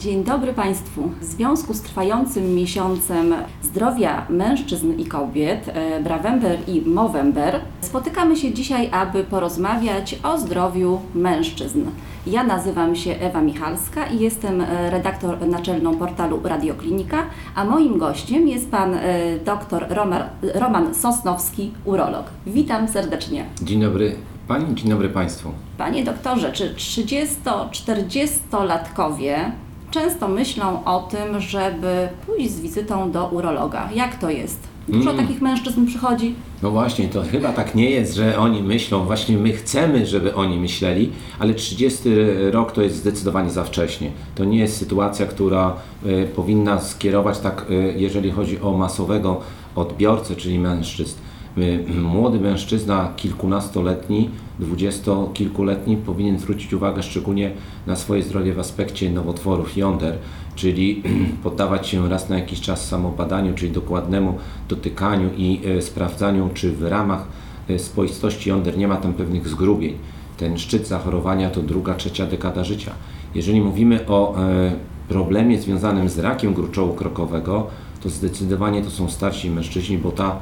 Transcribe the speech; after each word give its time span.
Dzień 0.00 0.24
dobry 0.24 0.52
Państwu. 0.52 1.10
W 1.20 1.24
związku 1.24 1.74
z 1.74 1.80
trwającym 1.80 2.54
miesiącem 2.54 3.34
zdrowia 3.62 4.26
mężczyzn 4.28 4.92
i 4.98 5.04
kobiet, 5.04 5.68
e, 5.68 6.02
Brawember 6.02 6.58
i 6.68 6.80
Movember, 6.80 7.60
spotykamy 7.80 8.36
się 8.36 8.52
dzisiaj, 8.52 8.88
aby 8.92 9.24
porozmawiać 9.24 10.18
o 10.22 10.38
zdrowiu 10.38 11.00
mężczyzn. 11.14 11.82
Ja 12.26 12.44
nazywam 12.44 12.96
się 12.96 13.10
Ewa 13.10 13.40
Michalska 13.40 14.06
i 14.06 14.18
jestem 14.18 14.60
e, 14.60 14.90
redaktor 14.90 15.46
naczelną 15.46 15.96
portalu 15.96 16.40
Radioklinika, 16.44 17.26
a 17.54 17.64
moim 17.64 17.98
gościem 17.98 18.48
jest 18.48 18.70
pan 18.70 18.94
e, 18.94 19.00
dr 19.44 19.86
Roman, 19.90 20.22
Roman 20.54 20.94
Sosnowski, 20.94 21.72
urolog. 21.84 22.24
Witam 22.46 22.88
serdecznie. 22.88 23.44
Dzień 23.62 23.80
dobry 23.80 24.16
Pani, 24.48 24.74
dzień 24.74 24.90
dobry 24.90 25.08
Państwu. 25.08 25.50
Panie 25.78 26.04
doktorze, 26.04 26.52
czy 26.52 26.74
30-40-latkowie 26.74 29.50
często 29.90 30.28
myślą 30.28 30.84
o 30.84 31.00
tym, 31.00 31.40
żeby 31.40 32.08
pójść 32.26 32.50
z 32.50 32.60
wizytą 32.60 33.10
do 33.10 33.26
urologa? 33.26 33.88
Jak 33.94 34.18
to 34.18 34.30
jest? 34.30 34.58
Dużo 34.88 35.10
Mm. 35.10 35.26
takich 35.26 35.42
mężczyzn 35.42 35.86
przychodzi? 35.86 36.34
No 36.62 36.70
właśnie, 36.70 37.08
to 37.08 37.22
chyba 37.22 37.52
tak 37.52 37.74
nie 37.74 37.90
jest, 37.90 38.14
że 38.14 38.38
oni 38.38 38.62
myślą, 38.62 39.04
właśnie 39.04 39.36
my 39.38 39.52
chcemy, 39.52 40.06
żeby 40.06 40.34
oni 40.34 40.58
myśleli, 40.58 41.12
ale 41.38 41.54
30 41.54 42.08
rok 42.50 42.72
to 42.72 42.82
jest 42.82 42.96
zdecydowanie 42.96 43.50
za 43.50 43.64
wcześnie. 43.64 44.10
To 44.34 44.44
nie 44.44 44.58
jest 44.58 44.76
sytuacja, 44.76 45.26
która 45.26 45.76
e, 46.06 46.26
powinna 46.26 46.80
skierować 46.80 47.38
tak, 47.38 47.66
e, 47.70 47.74
jeżeli 47.74 48.30
chodzi 48.30 48.60
o 48.60 48.72
masowego 48.72 49.40
odbiorcę, 49.76 50.36
czyli 50.36 50.58
mężczyzn. 50.58 51.18
E, 51.58 51.92
Młody 52.00 52.40
mężczyzna, 52.40 53.12
kilkunastoletni, 53.16 54.30
dwudziestokilkuletni 54.60 55.96
powinien 55.96 56.38
zwrócić 56.38 56.72
uwagę 56.72 57.02
szczególnie 57.02 57.52
na 57.86 57.96
swoje 57.96 58.22
zdrowie 58.22 58.54
w 58.54 58.58
aspekcie 58.58 59.10
nowotworów 59.10 59.76
jąder, 59.76 60.18
czyli 60.54 61.02
poddawać 61.44 61.88
się 61.88 62.08
raz 62.08 62.28
na 62.28 62.38
jakiś 62.38 62.60
czas 62.60 62.88
samobadaniu, 62.88 63.54
czyli 63.54 63.72
dokładnemu 63.72 64.38
dotykaniu 64.68 65.30
i 65.36 65.60
e, 65.66 65.82
sprawdzaniu, 65.82 66.50
czy 66.54 66.72
w 66.72 66.82
ramach 66.82 67.26
e, 67.68 67.78
spoistości 67.78 68.48
jąder 68.48 68.78
nie 68.78 68.88
ma 68.88 68.96
tam 68.96 69.12
pewnych 69.12 69.48
zgrubień. 69.48 69.94
Ten 70.36 70.58
szczyt 70.58 70.86
zachorowania 70.88 71.50
to 71.50 71.62
druga, 71.62 71.94
trzecia 71.94 72.26
dekada 72.26 72.64
życia. 72.64 72.92
Jeżeli 73.34 73.60
mówimy 73.60 74.06
o 74.06 74.36
e, 74.38 74.72
problemie 75.08 75.60
związanym 75.60 76.08
z 76.08 76.18
rakiem 76.18 76.54
gruczołu 76.54 76.94
krokowego, 76.94 77.66
to 78.02 78.08
zdecydowanie 78.08 78.82
to 78.82 78.90
są 78.90 79.08
starsi 79.08 79.50
mężczyźni, 79.50 79.98
bo 79.98 80.10
ta 80.10 80.38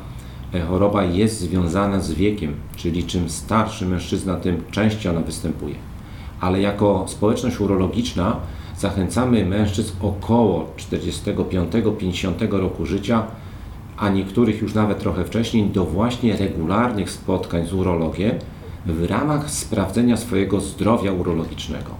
choroba 0.68 1.04
jest 1.04 1.40
związana 1.40 2.00
z 2.00 2.12
wiekiem, 2.12 2.54
czyli 2.76 3.04
czym 3.04 3.28
starszy 3.30 3.86
mężczyzna, 3.86 4.34
tym 4.34 4.62
częściej 4.70 5.12
ona 5.12 5.20
występuje. 5.20 5.74
Ale 6.40 6.60
jako 6.60 7.04
społeczność 7.08 7.60
urologiczna 7.60 8.36
zachęcamy 8.78 9.46
mężczyzn 9.46 9.92
około 10.02 10.66
45-50 10.76 12.52
roku 12.52 12.86
życia, 12.86 13.26
a 13.96 14.08
niektórych 14.08 14.62
już 14.62 14.74
nawet 14.74 14.98
trochę 14.98 15.24
wcześniej, 15.24 15.66
do 15.66 15.84
właśnie 15.84 16.36
regularnych 16.36 17.10
spotkań 17.10 17.66
z 17.66 17.72
urologiem 17.72 18.38
w 18.86 19.04
ramach 19.04 19.50
sprawdzenia 19.50 20.16
swojego 20.16 20.60
zdrowia 20.60 21.12
urologicznego. 21.12 21.90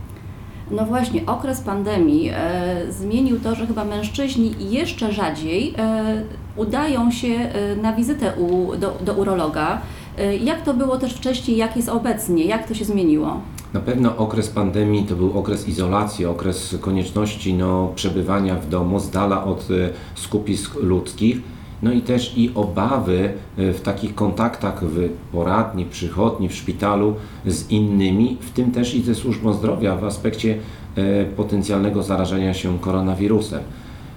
No 0.70 0.84
właśnie, 0.84 1.27
okres 1.27 1.61
pandemii 1.61 2.30
e, 2.34 2.92
zmienił 2.92 3.41
to, 3.41 3.55
że 3.55 3.66
chyba 3.66 3.84
mężczyźni 3.84 4.55
jeszcze 4.70 5.12
rzadziej 5.12 5.75
e, 5.78 6.22
udają 6.56 7.10
się 7.10 7.28
e, 7.28 7.77
na 7.77 7.92
wizytę 7.92 8.33
u, 8.36 8.77
do, 8.77 8.98
do 9.05 9.14
urologa. 9.14 9.80
E, 10.19 10.36
jak 10.36 10.62
to 10.62 10.75
było 10.75 10.98
też 10.98 11.14
wcześniej, 11.14 11.56
jak 11.56 11.77
jest 11.77 11.88
obecnie, 11.88 12.44
jak 12.44 12.69
to 12.69 12.75
się 12.75 12.84
zmieniło? 12.84 13.41
Na 13.75 13.81
pewno 13.81 14.16
okres 14.16 14.48
pandemii 14.48 15.04
to 15.04 15.16
był 15.16 15.38
okres 15.38 15.69
izolacji, 15.69 16.26
okres 16.26 16.76
konieczności 16.81 17.54
no, 17.54 17.93
przebywania 17.94 18.54
w 18.54 18.69
domu 18.69 19.00
z 19.00 19.10
dala 19.10 19.44
od 19.44 19.60
e, 19.60 19.91
skupisk 20.14 20.75
ludzkich, 20.75 21.41
no 21.83 21.93
i 21.93 22.00
też 22.00 22.39
i 22.39 22.50
obawy 22.55 23.33
e, 23.59 23.72
w 23.72 23.81
takich 23.81 24.15
kontaktach 24.15 24.84
w 24.84 25.09
poradni, 25.33 25.84
przychodni, 25.84 26.49
w 26.49 26.55
szpitalu 26.55 27.15
z 27.47 27.71
innymi, 27.71 28.37
w 28.41 28.50
tym 28.50 28.71
też 28.71 28.94
i 28.94 29.03
ze 29.03 29.15
służbą 29.15 29.53
zdrowia 29.53 29.97
w 29.97 30.05
aspekcie 30.05 30.59
e, 30.97 31.25
potencjalnego 31.25 32.03
zarażenia 32.03 32.55
się 32.55 32.78
koronawirusem. 32.78 33.61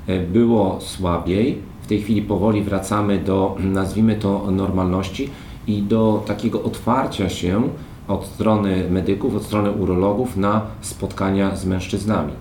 E, 0.08 0.20
Było 0.20 0.78
słabiej, 0.82 1.58
w 1.82 1.88
tej 1.88 2.02
chwili 2.02 2.22
powoli 2.22 2.64
wracamy 2.64 3.18
do, 3.18 3.56
nazwijmy 3.60 4.16
to, 4.16 4.52
normalności 4.52 5.30
i 5.68 5.82
do 5.82 6.24
takiego 6.26 6.64
otwarcia 6.64 7.30
się 7.30 7.70
od 8.08 8.26
strony 8.26 8.90
medyków, 8.90 9.36
od 9.36 9.44
strony 9.44 9.72
urologów 9.72 10.38
na 10.38 10.62
spotkania 10.82 11.56
z 11.56 11.66
mężczyznami. 11.66 12.34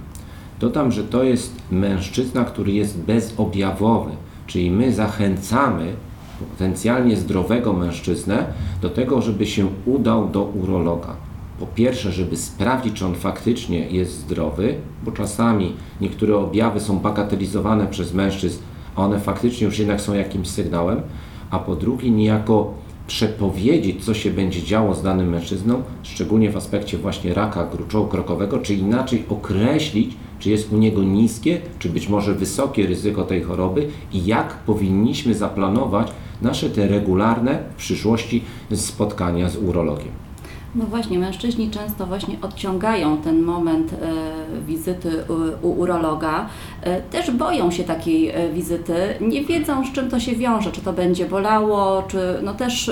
Dodam, 0.61 0.93
że 0.93 1.05
to 1.05 1.23
jest 1.23 1.63
mężczyzna, 1.71 2.45
który 2.45 2.73
jest 2.73 2.99
bezobjawowy, 2.99 4.11
czyli 4.51 4.71
my 4.71 4.93
zachęcamy 4.93 5.93
potencjalnie 6.51 7.17
zdrowego 7.17 7.73
mężczyznę 7.73 8.47
do 8.83 8.91
tego, 8.91 9.23
żeby 9.23 9.47
się 9.47 9.67
udał 9.87 10.29
do 10.29 10.43
urologa. 10.43 11.17
Po 11.61 11.67
pierwsze, 11.67 12.13
żeby 12.13 12.37
sprawdzić, 12.37 12.95
czy 12.95 13.07
on 13.07 13.15
faktycznie 13.15 13.79
jest 13.79 14.13
zdrowy, 14.13 14.75
bo 15.05 15.13
czasami 15.13 15.73
niektóre 16.01 16.37
objawy 16.37 16.81
są 16.81 16.99
bagatelizowane 16.99 17.87
przez 17.87 18.15
mężczyzn, 18.15 18.63
a 18.97 19.03
one 19.03 19.21
faktycznie 19.21 19.65
już 19.65 19.79
jednak 19.79 20.01
są 20.01 20.15
jakimś 20.15 20.49
sygnałem, 20.49 21.01
a 21.51 21.59
po 21.59 21.77
drugie, 21.77 22.11
niejako 22.11 22.75
przepowiedzieć, 23.07 24.05
co 24.05 24.15
się 24.15 24.31
będzie 24.31 24.63
działo 24.63 24.95
z 24.95 25.03
danym 25.03 25.29
mężczyzną, 25.29 25.83
szczególnie 26.03 26.51
w 26.51 26.57
aspekcie 26.57 26.99
właśnie 26.99 27.35
raka 27.35 27.67
gruczołu 27.67 28.07
krokowego, 28.07 28.59
czy 28.59 28.75
inaczej 28.75 29.25
określić, 29.29 30.17
czy 30.41 30.51
jest 30.51 30.73
u 30.73 30.77
niego 30.77 31.03
niskie, 31.03 31.61
czy 31.79 31.89
być 31.89 32.09
może 32.09 32.35
wysokie 32.35 32.87
ryzyko 32.87 33.25
tej 33.25 33.43
choroby 33.43 33.89
i 34.13 34.27
jak 34.27 34.55
powinniśmy 34.55 35.35
zaplanować 35.35 36.13
nasze 36.43 36.71
te 36.71 36.89
regularne 36.89 37.63
w 37.73 37.77
przyszłości 37.77 38.45
spotkania 38.75 39.49
z 39.49 39.57
urologiem. 39.57 40.31
No 40.75 40.85
właśnie, 40.85 41.19
mężczyźni 41.19 41.71
często 41.71 42.07
właśnie 42.07 42.37
odciągają 42.43 43.17
ten 43.17 43.43
moment 43.43 43.93
e, 43.93 43.97
wizyty 44.67 45.25
u, 45.63 45.69
urologa. 45.69 46.47
E, 46.83 47.03
też 47.03 47.31
boją 47.31 47.71
się 47.71 47.85
takiej 47.85 48.29
e, 48.29 48.53
wizyty, 48.53 48.95
nie 49.21 49.45
wiedzą 49.45 49.87
z 49.87 49.93
czym 49.93 50.11
to 50.11 50.21
się 50.21 50.37
wiąże, 50.37 50.73
czy 50.73 50.81
to 50.81 50.93
będzie 50.93 51.27
bolało, 51.27 52.03
czy 52.03 52.19
no 52.43 52.55
też 52.55 52.91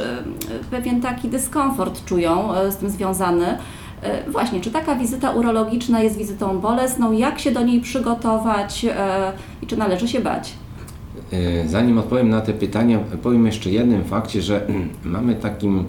pewien 0.71 1.01
taki 1.01 1.29
dyskomfort 1.29 2.05
czują 2.05 2.49
z 2.71 2.77
tym 2.77 2.91
związany. 2.91 3.59
E, 4.03 4.31
właśnie, 4.31 4.61
czy 4.61 4.71
taka 4.71 4.95
wizyta 4.95 5.31
urologiczna 5.31 6.01
jest 6.01 6.17
wizytą 6.17 6.61
bolesną, 6.61 7.13
jak 7.13 7.39
się 7.39 7.53
do 7.53 7.63
niej 7.63 7.81
przygotować 7.81 8.85
e, 8.85 9.33
i 9.63 9.67
czy 9.67 9.77
należy 9.77 10.09
się 10.09 10.21
bać? 10.21 10.53
E, 11.33 11.69
Zanim 11.69 11.99
odpowiem 11.99 12.29
na 12.29 12.41
te 12.41 12.53
pytania, 12.53 12.99
powiem 13.23 13.47
jeszcze 13.47 13.71
jednym 13.71 14.05
fakcie, 14.05 14.43
że 14.43 14.67
mamy 15.05 15.35
takim 15.35 15.85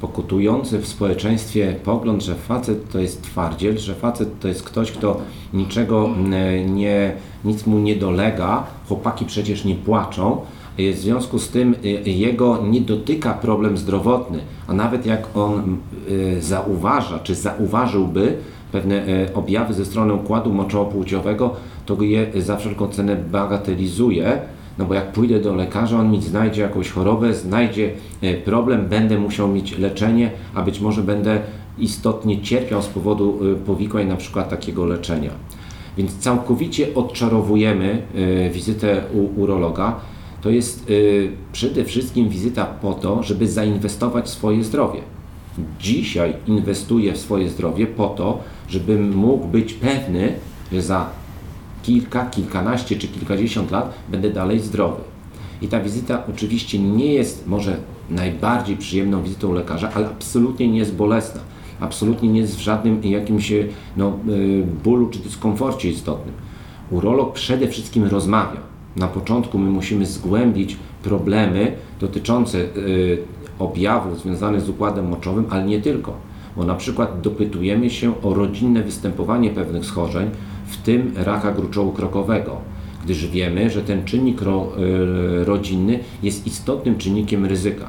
pokutujący 0.00 0.78
w 0.78 0.86
społeczeństwie 0.88 1.76
pogląd, 1.84 2.22
że 2.22 2.34
facet 2.34 2.90
to 2.92 2.98
jest 2.98 3.22
twardziel, 3.22 3.78
że 3.78 3.94
facet 3.94 4.40
to 4.40 4.48
jest 4.48 4.62
ktoś, 4.62 4.92
kto 4.92 5.20
niczego 5.52 6.06
mm, 6.06 6.74
nie, 6.74 7.12
nic 7.44 7.66
mu 7.66 7.78
nie 7.78 7.96
dolega, 7.96 8.66
chłopaki 8.88 9.24
przecież 9.24 9.64
nie 9.64 9.74
płaczą, 9.74 10.40
w 10.92 10.98
związku 10.98 11.38
z 11.38 11.48
tym 11.48 11.74
e, 11.84 11.88
jego 12.10 12.62
nie 12.70 12.80
dotyka 12.80 13.34
problem 13.34 13.78
zdrowotny, 13.78 14.38
a 14.68 14.72
nawet 14.72 15.06
jak 15.06 15.36
on 15.36 15.76
e, 16.36 16.40
zauważa, 16.40 17.18
czy 17.18 17.34
zauważyłby 17.34 18.36
pewne 18.72 19.06
e, 19.06 19.34
objawy 19.34 19.74
ze 19.74 19.84
strony 19.84 20.14
układu 20.14 20.52
moczowo-płciowego, 20.52 21.50
to 21.86 22.02
je 22.02 22.26
za 22.36 22.56
wszelką 22.56 22.88
cenę 22.88 23.16
bagatelizuje, 23.16 24.38
no 24.78 24.84
bo 24.84 24.94
jak 24.94 25.12
pójdę 25.12 25.40
do 25.40 25.54
lekarza, 25.54 25.98
on 25.98 26.10
mi 26.10 26.22
znajdzie 26.22 26.62
jakąś 26.62 26.90
chorobę, 26.90 27.34
znajdzie 27.34 27.90
problem, 28.44 28.88
będę 28.88 29.18
musiał 29.18 29.48
mieć 29.48 29.78
leczenie, 29.78 30.30
a 30.54 30.62
być 30.62 30.80
może 30.80 31.02
będę 31.02 31.40
istotnie 31.78 32.42
cierpiał 32.42 32.82
z 32.82 32.86
powodu 32.86 33.38
powikłań 33.66 34.06
na 34.06 34.16
przykład 34.16 34.50
takiego 34.50 34.86
leczenia. 34.86 35.30
Więc 35.96 36.18
całkowicie 36.18 36.94
odczarowujemy 36.94 38.02
wizytę 38.52 39.02
u 39.14 39.40
urologa. 39.40 40.00
To 40.40 40.50
jest 40.50 40.90
e, 40.90 40.92
przede 41.52 41.84
wszystkim 41.84 42.28
wizyta 42.28 42.64
po 42.64 42.94
to, 42.94 43.22
żeby 43.22 43.48
zainwestować 43.48 44.24
w 44.24 44.28
swoje 44.28 44.64
zdrowie. 44.64 45.00
Dzisiaj 45.80 46.34
inwestuję 46.46 47.12
w 47.12 47.18
swoje 47.18 47.48
zdrowie 47.48 47.86
po 47.86 48.08
to, 48.08 48.40
żebym 48.68 49.14
mógł 49.14 49.46
być 49.46 49.74
pewny, 49.74 50.34
że 50.72 50.82
za 50.82 51.10
kilka, 51.82 52.26
kilkanaście 52.26 52.96
czy 52.96 53.08
kilkadziesiąt 53.08 53.70
lat 53.70 53.94
będę 54.08 54.30
dalej 54.30 54.60
zdrowy. 54.60 55.00
I 55.62 55.68
ta 55.68 55.80
wizyta 55.80 56.22
oczywiście 56.34 56.78
nie 56.78 57.14
jest 57.14 57.46
może 57.46 57.76
najbardziej 58.10 58.76
przyjemną 58.76 59.22
wizytą 59.22 59.52
lekarza, 59.52 59.90
ale 59.94 60.06
absolutnie 60.06 60.68
nie 60.68 60.78
jest 60.78 60.94
bolesna. 60.94 61.40
Absolutnie 61.80 62.28
nie 62.28 62.40
jest 62.40 62.56
w 62.56 62.60
żadnym 62.60 63.04
jakimś 63.04 63.52
no, 63.96 64.12
y, 64.28 64.66
bólu 64.84 65.08
czy 65.08 65.18
dyskomforcie 65.18 65.90
istotnym. 65.90 66.34
Urolog 66.90 67.32
przede 67.32 67.68
wszystkim 67.68 68.04
rozmawia. 68.04 68.69
Na 68.96 69.08
początku 69.08 69.58
my 69.58 69.70
musimy 69.70 70.06
zgłębić 70.06 70.76
problemy 71.02 71.72
dotyczące 72.00 72.58
y, 72.58 73.18
objawów 73.58 74.20
związanych 74.20 74.60
z 74.60 74.68
układem 74.68 75.08
moczowym, 75.08 75.44
ale 75.50 75.64
nie 75.64 75.80
tylko. 75.80 76.12
Bo 76.56 76.64
na 76.64 76.74
przykład 76.74 77.20
dopytujemy 77.20 77.90
się 77.90 78.22
o 78.22 78.34
rodzinne 78.34 78.82
występowanie 78.82 79.50
pewnych 79.50 79.86
schorzeń, 79.86 80.30
w 80.66 80.76
tym 80.76 81.12
raka 81.16 81.52
gruczołu 81.52 81.92
krokowego, 81.92 82.56
gdyż 83.04 83.26
wiemy, 83.26 83.70
że 83.70 83.82
ten 83.82 84.04
czynnik 84.04 84.42
ro, 84.42 84.72
y, 85.40 85.44
rodzinny 85.44 85.98
jest 86.22 86.46
istotnym 86.46 86.98
czynnikiem 86.98 87.44
ryzyka. 87.44 87.86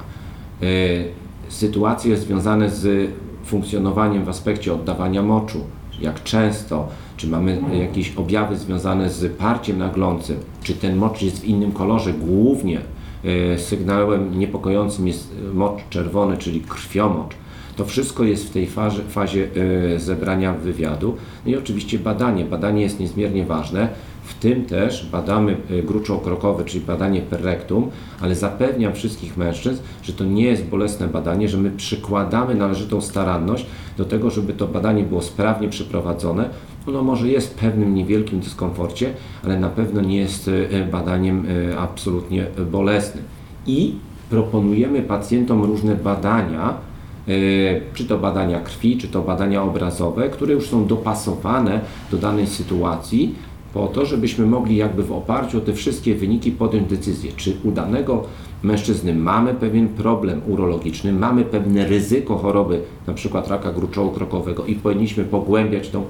Y, 0.64 1.06
sytuacje 1.50 2.18
związane 2.18 2.70
z 2.70 3.12
funkcjonowaniem 3.44 4.26
w 4.26 4.30
aspekcie 4.30 4.74
oddawania 4.74 5.24
moczu, 5.24 5.60
jak 6.02 6.24
często, 6.24 6.88
czy 7.18 7.28
mamy 7.28 7.62
jakieś 7.74 8.16
objawy 8.16 8.58
związane 8.58 9.10
z 9.10 9.38
parciem 9.38 9.78
naglącym, 9.78 10.38
czy 10.64 10.74
ten 10.74 10.96
mocz 10.96 11.22
jest 11.22 11.42
w 11.42 11.46
innym 11.46 11.72
kolorze, 11.72 12.14
głównie 12.14 12.82
e, 13.24 13.58
sygnałem 13.58 14.40
niepokojącym 14.40 15.08
jest 15.08 15.36
mocz 15.54 15.80
czerwony, 15.90 16.38
czyli 16.38 16.62
krwiomocz. 16.62 17.41
To 17.76 17.86
wszystko 17.86 18.24
jest 18.24 18.48
w 18.48 18.50
tej 18.50 18.68
fazie, 18.68 19.02
fazie 19.02 19.48
e, 19.96 20.00
zebrania 20.00 20.54
wywiadu. 20.54 21.18
No 21.46 21.52
i 21.52 21.56
oczywiście 21.56 22.00
badanie. 22.00 22.46
Badanie 22.46 22.82
jest 22.82 23.00
niezmiernie 23.00 23.46
ważne. 23.46 23.90
W 24.24 24.34
tym 24.34 24.66
też 24.66 25.10
badamy 25.12 25.58
e, 25.70 25.84
gruczoł 25.84 26.20
krokowy, 26.20 26.66
czyli 26.66 26.86
badanie 26.86 27.22
per 27.22 27.44
rectum, 27.44 27.90
ale 28.22 28.36
zapewniam 28.36 28.94
wszystkich 28.94 29.38
mężczyzn, 29.38 29.82
że 30.04 30.14
to 30.14 30.24
nie 30.24 30.44
jest 30.44 30.66
bolesne 30.66 31.08
badanie, 31.08 31.50
że 31.50 31.58
my 31.58 31.72
przykładamy 31.72 32.56
należytą 32.56 33.02
staranność 33.02 33.66
do 33.98 34.06
tego, 34.06 34.30
żeby 34.30 34.54
to 34.54 34.68
badanie 34.68 35.04
było 35.04 35.22
sprawnie 35.22 35.70
przeprowadzone. 35.70 36.50
Ono 36.88 37.04
może 37.04 37.28
jest 37.28 37.54
w 37.54 37.56
pewnym 37.56 37.96
niewielkim 37.96 38.40
dyskomforcie, 38.40 39.14
ale 39.44 39.60
na 39.60 39.70
pewno 39.70 40.02
nie 40.02 40.18
jest 40.18 40.50
e, 40.72 40.86
badaniem 40.86 41.46
absolutnie 41.78 42.46
bolesnym. 42.72 43.24
I 43.68 43.96
proponujemy 44.30 45.02
pacjentom 45.02 45.64
różne 45.64 45.96
badania, 45.96 46.74
czy 47.94 48.06
to 48.06 48.18
badania 48.18 48.60
krwi, 48.60 48.98
czy 48.98 49.08
to 49.08 49.22
badania 49.22 49.64
obrazowe, 49.64 50.30
które 50.30 50.54
już 50.54 50.70
są 50.70 50.86
dopasowane 50.86 51.82
do 52.12 52.18
danej 52.18 52.48
sytuacji, 52.48 53.36
po 53.74 53.88
to, 53.88 54.06
żebyśmy 54.06 54.46
mogli 54.46 54.76
jakby 54.76 55.04
w 55.04 55.12
oparciu 55.12 55.58
o 55.58 55.62
te 55.62 55.74
wszystkie 55.74 56.16
wyniki 56.16 56.52
podjąć 56.52 56.90
decyzję, 56.90 57.32
czy 57.36 57.58
u 57.64 57.72
danego 57.72 58.24
mężczyzny 58.64 59.16
mamy 59.16 59.54
pewien 59.54 59.88
problem 59.88 60.42
urologiczny, 60.48 61.14
mamy 61.14 61.44
pewne 61.44 61.88
ryzyko 61.88 62.38
choroby, 62.38 62.82
na 63.08 63.14
przykład 63.14 63.48
raka 63.48 63.72
gruczołu 63.72 64.12
krokowego 64.12 64.66
i 64.66 64.76
powinniśmy 64.76 65.24
pogłębiać 65.24 65.90
tą 65.90 66.04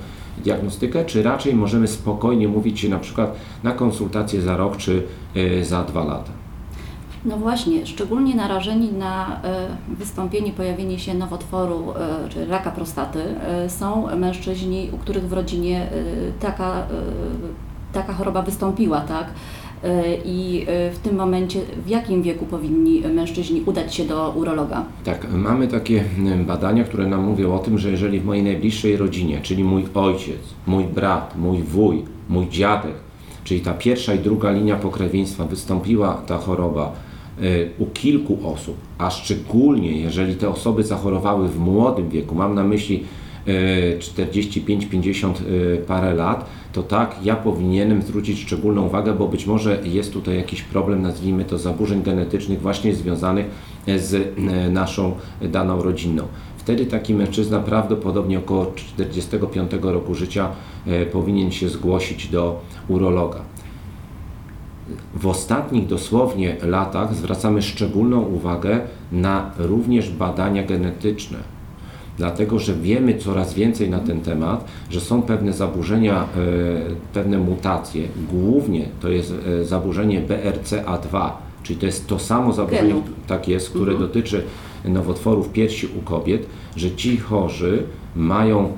diagnostykę, 0.43 1.05
czy 1.05 1.23
raczej 1.23 1.55
możemy 1.55 1.87
spokojnie 1.87 2.47
mówić 2.47 2.79
się 2.79 2.89
na 2.89 2.99
przykład 2.99 3.35
na 3.63 3.71
konsultację 3.71 4.41
za 4.41 4.57
rok 4.57 4.77
czy 4.77 5.03
y, 5.37 5.65
za 5.65 5.83
dwa 5.83 6.03
lata. 6.03 6.31
No 7.25 7.37
właśnie, 7.37 7.85
szczególnie 7.85 8.35
narażeni 8.35 8.91
na 8.91 9.41
e, 9.43 9.67
wystąpienie, 9.87 10.51
pojawienie 10.51 10.99
się 10.99 11.13
nowotworu 11.13 11.83
e, 11.91 12.29
czy 12.29 12.45
raka 12.45 12.71
prostaty 12.71 13.19
e, 13.19 13.69
są 13.69 14.15
mężczyźni, 14.17 14.89
u 14.93 14.97
których 14.97 15.27
w 15.27 15.33
rodzinie 15.33 15.87
taka, 16.39 16.87
taka 17.93 18.13
choroba 18.13 18.41
wystąpiła, 18.41 19.01
tak? 19.01 19.25
I 20.25 20.65
w 20.93 20.99
tym 21.03 21.15
momencie 21.15 21.59
w 21.85 21.89
jakim 21.89 22.21
wieku 22.21 22.45
powinni 22.45 23.01
mężczyźni 23.01 23.61
udać 23.65 23.95
się 23.95 24.05
do 24.05 24.29
urologa? 24.29 24.83
Tak, 25.03 25.27
mamy 25.33 25.67
takie 25.67 26.03
badania, 26.47 26.83
które 26.83 27.07
nam 27.07 27.23
mówią 27.23 27.53
o 27.53 27.59
tym, 27.59 27.77
że 27.77 27.91
jeżeli 27.91 28.19
w 28.19 28.25
mojej 28.25 28.43
najbliższej 28.43 28.97
rodzinie, 28.97 29.39
czyli 29.41 29.63
mój 29.63 29.85
ojciec, 29.93 30.39
mój 30.67 30.83
brat, 30.83 31.35
mój 31.37 31.63
wuj, 31.63 32.03
mój 32.29 32.49
dziadek, 32.49 32.93
czyli 33.43 33.61
ta 33.61 33.73
pierwsza 33.73 34.13
i 34.13 34.19
druga 34.19 34.51
linia 34.51 34.75
pokrewieństwa 34.75 35.45
wystąpiła 35.45 36.21
ta 36.27 36.37
choroba, 36.37 36.91
u 37.79 37.85
kilku 37.85 38.37
osób, 38.43 38.77
a 38.97 39.09
szczególnie 39.09 39.91
jeżeli 39.91 40.35
te 40.35 40.49
osoby 40.49 40.83
zachorowały 40.83 41.49
w 41.49 41.59
młodym 41.59 42.09
wieku, 42.09 42.35
mam 42.35 42.55
na 42.55 42.63
myśli 42.63 43.03
45-50 43.99 45.29
e, 45.29 45.77
parę 45.77 46.13
lat, 46.13 46.49
to 46.73 46.83
tak, 46.83 47.15
ja 47.23 47.35
powinienem 47.35 48.01
zwrócić 48.01 48.39
szczególną 48.39 48.85
uwagę, 48.85 49.13
bo 49.13 49.27
być 49.27 49.47
może 49.47 49.79
jest 49.83 50.13
tutaj 50.13 50.35
jakiś 50.35 50.61
problem, 50.61 51.01
nazwijmy 51.01 51.45
to 51.45 51.57
zaburzeń 51.57 52.03
genetycznych, 52.03 52.61
właśnie 52.61 52.95
związanych 52.95 53.45
z 53.97 54.13
e, 54.13 54.69
naszą 54.69 55.15
daną 55.41 55.83
rodzinną. 55.83 56.23
Wtedy 56.57 56.85
taki 56.85 57.13
mężczyzna 57.13 57.59
prawdopodobnie 57.59 58.39
około 58.39 58.71
45 58.75 59.71
roku 59.81 60.15
życia 60.15 60.49
e, 60.87 61.05
powinien 61.05 61.51
się 61.51 61.69
zgłosić 61.69 62.27
do 62.27 62.61
urologa 62.87 63.41
w 65.13 65.27
ostatnich 65.27 65.87
dosłownie 65.87 66.55
latach 66.63 67.15
zwracamy 67.15 67.61
szczególną 67.61 68.21
uwagę 68.21 68.79
na 69.11 69.51
również 69.57 70.09
badania 70.09 70.63
genetyczne. 70.63 71.37
Dlatego, 72.17 72.59
że 72.59 72.73
wiemy 72.73 73.17
coraz 73.17 73.53
więcej 73.53 73.89
na 73.89 73.99
ten 73.99 74.21
temat, 74.21 74.65
że 74.89 75.01
są 75.01 75.21
pewne 75.21 75.53
zaburzenia, 75.53 76.23
e, 76.23 76.25
pewne 77.13 77.37
mutacje. 77.37 78.07
Głównie 78.31 78.85
to 78.99 79.09
jest 79.09 79.33
e, 79.61 79.65
zaburzenie 79.65 80.21
BRCA2, 80.21 81.29
czyli 81.63 81.79
to 81.79 81.85
jest 81.85 82.07
to 82.07 82.19
samo 82.19 82.53
zaburzenie, 82.53 82.95
tak 83.27 83.47
jest, 83.47 83.69
które 83.69 83.91
mhm. 83.91 84.07
dotyczy 84.07 84.43
nowotworów 84.85 85.49
piersi 85.49 85.87
u 85.99 86.01
kobiet, 86.01 86.45
że 86.75 86.91
ci 86.91 87.17
chorzy 87.17 87.83
mają 88.15 88.71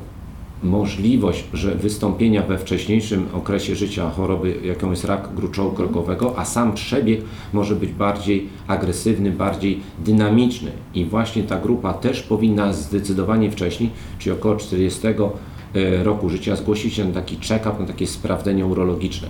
możliwość 0.63 1.44
że 1.54 1.75
wystąpienia 1.75 2.42
we 2.42 2.57
wcześniejszym 2.57 3.25
okresie 3.33 3.75
życia 3.75 4.10
choroby, 4.10 4.56
jaką 4.63 4.89
jest 4.92 5.06
rak 5.06 5.30
gruczołu 5.36 5.71
krokowego, 5.71 6.33
a 6.38 6.45
sam 6.45 6.74
przebieg 6.74 7.21
może 7.54 7.75
być 7.75 7.92
bardziej 7.92 8.50
agresywny, 8.68 9.31
bardziej 9.31 9.80
dynamiczny. 10.06 10.71
I 10.94 11.06
właśnie 11.06 11.44
ta 11.44 11.60
grupa 11.60 11.94
też 11.94 12.24
powinna 12.24 12.74
zdecydowanie 12.74 13.51
wcześniej, 13.51 13.89
czyli 14.19 14.33
około 14.33 14.56
40 14.56 15.07
e, 15.07 16.04
roku 16.04 16.30
życia, 16.30 16.56
zgłosić 16.56 16.94
się 16.94 17.06
na 17.06 17.13
taki 17.13 17.36
check-up, 17.36 17.80
na 17.80 17.86
takie 17.86 18.07
sprawdzenie 18.07 18.66
urologiczne. 18.66 19.27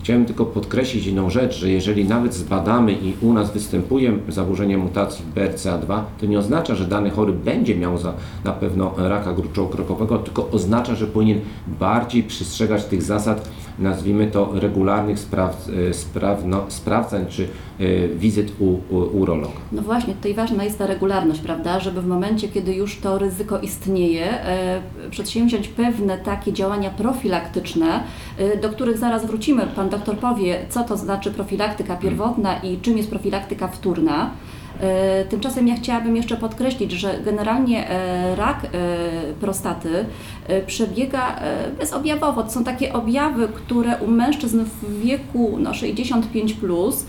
Chciałem 0.00 0.24
tylko 0.24 0.44
podkreślić 0.44 1.06
jedną 1.06 1.30
rzecz, 1.30 1.58
że 1.58 1.70
jeżeli 1.70 2.04
nawet 2.04 2.34
zbadamy 2.34 2.92
i 2.92 3.14
u 3.22 3.32
nas 3.32 3.52
występuje 3.52 4.12
zaburzenie 4.28 4.78
mutacji 4.78 5.24
BRCA2, 5.36 6.00
to 6.20 6.26
nie 6.26 6.38
oznacza, 6.38 6.74
że 6.74 6.84
dany 6.84 7.10
chory 7.10 7.32
będzie 7.32 7.76
miał 7.76 7.98
za, 7.98 8.12
na 8.44 8.52
pewno 8.52 8.94
raka 8.96 9.32
gruczołu 9.32 9.68
krokowego, 9.68 10.18
tylko 10.18 10.50
oznacza, 10.50 10.94
że 10.94 11.06
powinien 11.06 11.40
bardziej 11.66 12.22
przestrzegać 12.22 12.84
tych 12.84 13.02
zasad, 13.02 13.48
nazwijmy 13.78 14.26
to 14.26 14.50
regularnych 14.54 15.18
spraw, 15.18 15.68
e, 15.88 15.94
spraw, 15.94 16.44
no, 16.44 16.64
sprawdzań 16.68 17.26
czy 17.28 17.48
y, 17.80 18.10
wizyt 18.18 18.52
u, 18.58 18.64
u 18.64 19.20
urologa. 19.20 19.60
No 19.72 19.82
właśnie, 19.82 20.14
tutaj 20.14 20.34
ważna 20.34 20.64
jest 20.64 20.78
ta 20.78 20.86
regularność, 20.86 21.40
prawda, 21.40 21.80
żeby 21.80 22.02
w 22.02 22.06
momencie, 22.06 22.48
kiedy 22.48 22.74
już 22.74 22.96
to 22.96 23.18
ryzyko 23.18 23.58
istnieje, 23.58 24.26
y, 25.06 25.10
przedsięwziąć 25.10 25.68
pewne 25.68 26.18
takie 26.18 26.52
działania 26.52 26.90
profilaktyczne, 26.90 28.02
do 28.62 28.68
których 28.68 28.98
zaraz 28.98 29.26
wrócimy. 29.26 29.66
Pan 29.76 29.88
doktor 29.88 30.16
powie, 30.16 30.58
co 30.68 30.84
to 30.84 30.96
znaczy 30.96 31.30
profilaktyka 31.30 31.96
pierwotna 31.96 32.58
i 32.58 32.78
czym 32.80 32.96
jest 32.96 33.10
profilaktyka 33.10 33.68
wtórna. 33.68 34.30
E, 34.80 35.24
tymczasem 35.24 35.68
ja 35.68 35.76
chciałabym 35.76 36.16
jeszcze 36.16 36.36
podkreślić, 36.36 36.92
że 36.92 37.18
generalnie 37.24 37.90
e, 37.90 38.36
rak 38.36 38.64
e, 38.64 38.68
prostaty 39.40 40.04
przebiega 40.66 41.40
bezobjawowo. 41.78 42.42
To 42.42 42.50
są 42.50 42.64
takie 42.64 42.92
objawy, 42.92 43.48
które 43.48 43.96
u 43.96 44.10
mężczyzn 44.10 44.64
w 44.64 45.00
wieku 45.00 45.56
no, 45.58 45.74
65 45.74 46.54
plus 46.54 47.06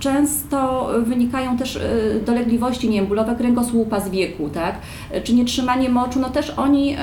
często 0.00 0.88
wynikają 1.02 1.56
też 1.56 1.78
dolegliwości, 2.26 2.88
nie 2.88 3.00
wiem, 3.00 3.06
bólowe 3.06 3.36
kręgosłupa 3.36 4.00
z 4.00 4.08
wieku, 4.08 4.48
tak? 4.48 4.74
Czy 5.24 5.34
nietrzymanie 5.34 5.88
moczu, 5.88 6.20
no 6.20 6.30
też 6.30 6.50
oni 6.50 6.96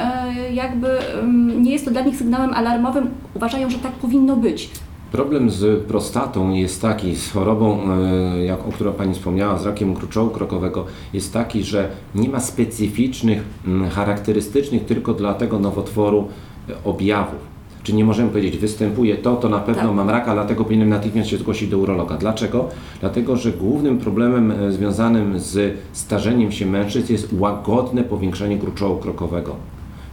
jakby, 0.54 0.88
mm, 1.00 1.64
nie 1.64 1.72
jest 1.72 1.86
to 1.86 1.92
dla 1.92 2.02
nich 2.02 2.16
sygnałem 2.16 2.54
alarmowym, 2.54 3.10
uważają, 3.36 3.70
że 3.70 3.78
tak 3.78 3.92
powinno 3.92 4.36
być. 4.36 4.70
Problem 5.12 5.50
z 5.50 5.84
prostatą 5.84 6.54
jest 6.54 6.82
taki, 6.82 7.16
z 7.16 7.32
chorobą, 7.32 7.80
e, 7.92 8.46
jak, 8.46 8.68
o 8.68 8.72
której 8.72 8.94
Pani 8.94 9.14
wspomniała, 9.14 9.58
z 9.58 9.66
rakiem 9.66 9.94
gruczołu 9.94 10.30
krokowego, 10.30 10.86
jest 11.14 11.34
taki, 11.34 11.64
że 11.64 11.90
nie 12.16 12.30
ma 12.30 12.40
specyficznych, 12.40 13.44
charakterystycznych 13.92 14.86
tylko 14.86 15.14
dla 15.14 15.34
tego 15.34 15.60
nowotworu 15.60 16.28
e, 16.70 16.84
objawów. 16.84 17.52
Czy 17.84 17.94
nie 17.94 18.06
możemy 18.06 18.30
powiedzieć, 18.30 18.58
występuje 18.58 19.18
to, 19.18 19.36
to 19.36 19.50
na 19.50 19.60
pewno 19.60 19.84
tak. 19.84 19.94
mam 19.94 20.10
raka, 20.10 20.34
dlatego 20.34 20.64
powinienem 20.64 20.90
natychmiast 20.90 21.30
się 21.30 21.38
zgłosić 21.38 21.70
do 21.70 21.78
urologa. 21.78 22.18
Dlaczego? 22.18 22.68
Dlatego, 23.00 23.36
że 23.36 23.52
głównym 23.52 23.98
problemem 23.98 24.52
e, 24.52 24.72
związanym 24.72 25.40
z 25.40 25.78
starzeniem 25.94 26.52
się 26.52 26.66
mężczyzn 26.66 27.14
jest 27.14 27.34
łagodne 27.40 28.04
powiększenie 28.04 28.58
gruczołu 28.58 28.98
krokowego 28.98 29.56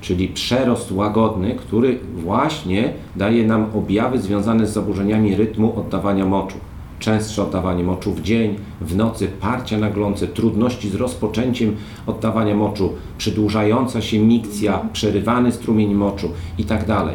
czyli 0.00 0.28
przerost 0.28 0.92
łagodny, 0.92 1.54
który 1.54 1.98
właśnie 2.16 2.92
daje 3.16 3.46
nam 3.46 3.66
objawy 3.74 4.18
związane 4.18 4.66
z 4.66 4.72
zaburzeniami 4.72 5.36
rytmu 5.36 5.78
oddawania 5.80 6.26
moczu. 6.26 6.56
Częstsze 6.98 7.42
oddawanie 7.42 7.84
moczu 7.84 8.12
w 8.12 8.22
dzień, 8.22 8.56
w 8.80 8.96
nocy, 8.96 9.28
parcia 9.40 9.78
naglące, 9.78 10.26
trudności 10.26 10.88
z 10.88 10.94
rozpoczęciem 10.94 11.76
oddawania 12.06 12.54
moczu, 12.54 12.92
przedłużająca 13.18 14.00
się 14.00 14.18
mikcja, 14.18 14.80
przerywany 14.92 15.52
strumień 15.52 15.94
moczu 15.94 16.28
itd. 16.58 16.84
Tak 16.86 17.08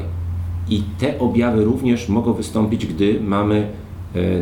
I 0.69 0.83
te 0.99 1.19
objawy 1.19 1.63
również 1.63 2.09
mogą 2.09 2.33
wystąpić, 2.33 2.85
gdy 2.85 3.19
mamy 3.21 3.67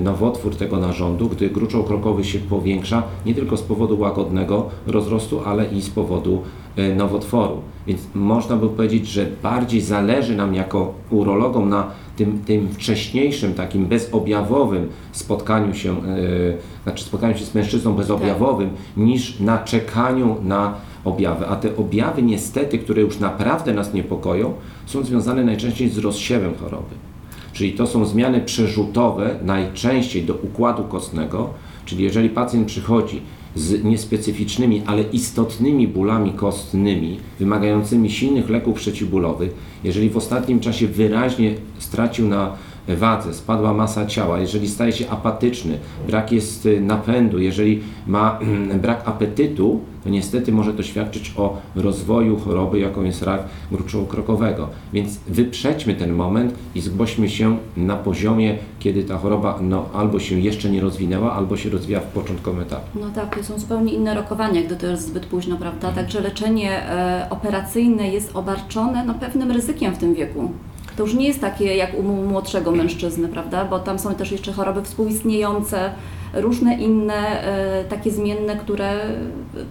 nowotwór 0.02 0.56
tego 0.56 0.78
narządu, 0.78 1.30
gdy 1.30 1.50
gruczoł 1.50 1.84
krokowy 1.84 2.24
się 2.24 2.40
powiększa, 2.40 3.04
nie 3.26 3.36
tylko 3.36 3.58
z 3.58 3.62
powodu 3.62 4.00
łagodnego 4.00 4.70
rozrostu, 4.88 5.42
ale 5.46 5.66
i 5.66 5.82
z 5.82 5.90
powodu 5.90 6.42
e, 6.76 6.96
nowotworu. 6.96 7.62
Więc 7.88 8.02
można 8.16 8.56
by 8.56 8.70
powiedzieć, 8.70 9.08
że 9.08 9.26
bardziej 9.44 9.82
zależy 9.82 10.36
nam 10.36 10.56
jako 10.56 10.94
urologom 11.10 11.70
na 11.70 11.88
tym, 12.16 12.40
tym 12.46 12.70
wcześniejszym, 12.74 13.54
takim 13.54 13.86
bezobjawowym 13.86 14.90
spotkaniu 15.12 15.74
się, 15.74 15.92
e, 15.92 16.04
znaczy 16.84 17.04
spotkaniu 17.04 17.38
się 17.38 17.46
z 17.46 17.56
mężczyzną 17.56 17.94
bezobjawowym, 17.94 18.70
niż 18.98 19.40
na 19.40 19.58
czekaniu 19.58 20.36
na 20.44 20.74
objawy. 21.04 21.48
A 21.48 21.56
te 21.56 21.78
objawy 21.78 22.22
niestety, 22.24 22.80
które 22.80 23.02
już 23.02 23.20
naprawdę 23.20 23.74
nas 23.74 23.94
niepokoją, 23.94 24.54
są 24.86 25.04
związane 25.04 25.44
najczęściej 25.44 25.90
z 25.90 25.98
rozsiewem 25.98 26.54
choroby. 26.56 27.11
Czyli 27.62 27.74
to 27.74 27.88
są 27.88 28.06
zmiany 28.06 28.42
przerzutowe 28.42 29.40
najczęściej 29.46 30.24
do 30.24 30.34
układu 30.34 30.84
kostnego, 30.84 31.50
czyli 31.86 32.04
jeżeli 32.04 32.30
pacjent 32.30 32.68
przychodzi 32.68 33.22
z 33.56 33.84
niespecyficznymi, 33.84 34.82
ale 34.86 35.04
istotnymi 35.04 35.88
bólami 35.88 36.32
kostnymi, 36.32 37.20
wymagającymi 37.40 38.12
silnych 38.12 38.50
leków 38.50 38.76
przeciwbólowych, 38.76 39.54
jeżeli 39.84 40.10
w 40.10 40.18
ostatnim 40.18 40.60
czasie 40.60 40.88
wyraźnie 40.88 41.56
stracił 41.80 42.28
na 42.28 42.54
wadze, 42.96 43.34
spadła 43.34 43.74
masa 43.74 44.06
ciała, 44.06 44.40
jeżeli 44.40 44.70
staje 44.70 44.92
się 44.92 45.10
apatyczny, 45.10 45.78
brak 46.08 46.32
jest 46.32 46.66
y, 46.66 46.82
napędu, 46.82 47.40
jeżeli 47.40 47.82
ma 48.08 48.40
brak 48.82 49.08
apetytu, 49.08 49.80
to 50.04 50.10
niestety 50.10 50.52
może 50.52 50.74
to 50.74 50.84
świadczyć 50.84 51.34
o 51.38 51.58
rozwoju 51.76 52.40
choroby, 52.40 52.80
jaką 52.80 53.04
jest 53.04 53.24
rak 53.24 53.42
gruczołu 53.72 54.06
krokowego. 54.06 54.70
Więc 54.94 55.18
wyprzedźmy 55.28 55.96
ten 55.96 56.14
moment 56.14 56.54
i 56.76 56.82
zgłośmy 56.82 57.30
się 57.30 57.58
na 57.78 57.96
poziomie, 57.96 58.58
kiedy 58.80 59.04
ta 59.04 59.18
choroba 59.18 59.60
no, 59.62 59.86
albo 59.94 60.20
się 60.20 60.40
jeszcze 60.40 60.70
nie 60.70 60.82
rozwinęła, 60.82 61.34
albo 61.34 61.58
się 61.58 61.70
rozwija 61.70 62.00
w 62.00 62.06
początkowym 62.06 62.62
etapie. 62.62 62.86
No 62.96 63.10
tak, 63.16 63.38
to 63.38 63.44
są 63.44 63.60
zupełnie 63.60 63.94
inne 63.94 64.16
rokowania, 64.16 64.62
gdy 64.64 64.76
to 64.76 64.88
jest 64.88 65.08
zbyt 65.08 65.26
późno, 65.26 65.58
prawda? 65.58 65.92
Także 65.92 66.22
leczenie 66.22 66.90
e, 66.90 67.28
operacyjne 67.30 68.10
jest 68.10 68.36
obarczone 68.36 69.06
no, 69.06 69.14
pewnym 69.14 69.52
ryzykiem 69.52 69.96
w 69.96 69.98
tym 69.98 70.14
wieku. 70.14 70.52
To 71.02 71.06
już 71.06 71.16
nie 71.16 71.28
jest 71.28 71.42
takie 71.42 71.76
jak 71.76 72.00
u 72.00 72.04
młodszego 72.04 72.72
mężczyzny, 72.72 73.28
prawda? 73.28 73.66
Bo 73.66 73.80
tam 73.80 74.00
są 74.00 74.16
też 74.16 74.32
jeszcze 74.32 74.52
choroby 74.52 74.84
współistniejące, 74.84 75.92
różne 76.34 76.78
inne 76.78 77.44
e, 77.44 77.84
takie 77.86 78.12
zmienne, 78.12 78.56
które 78.56 79.00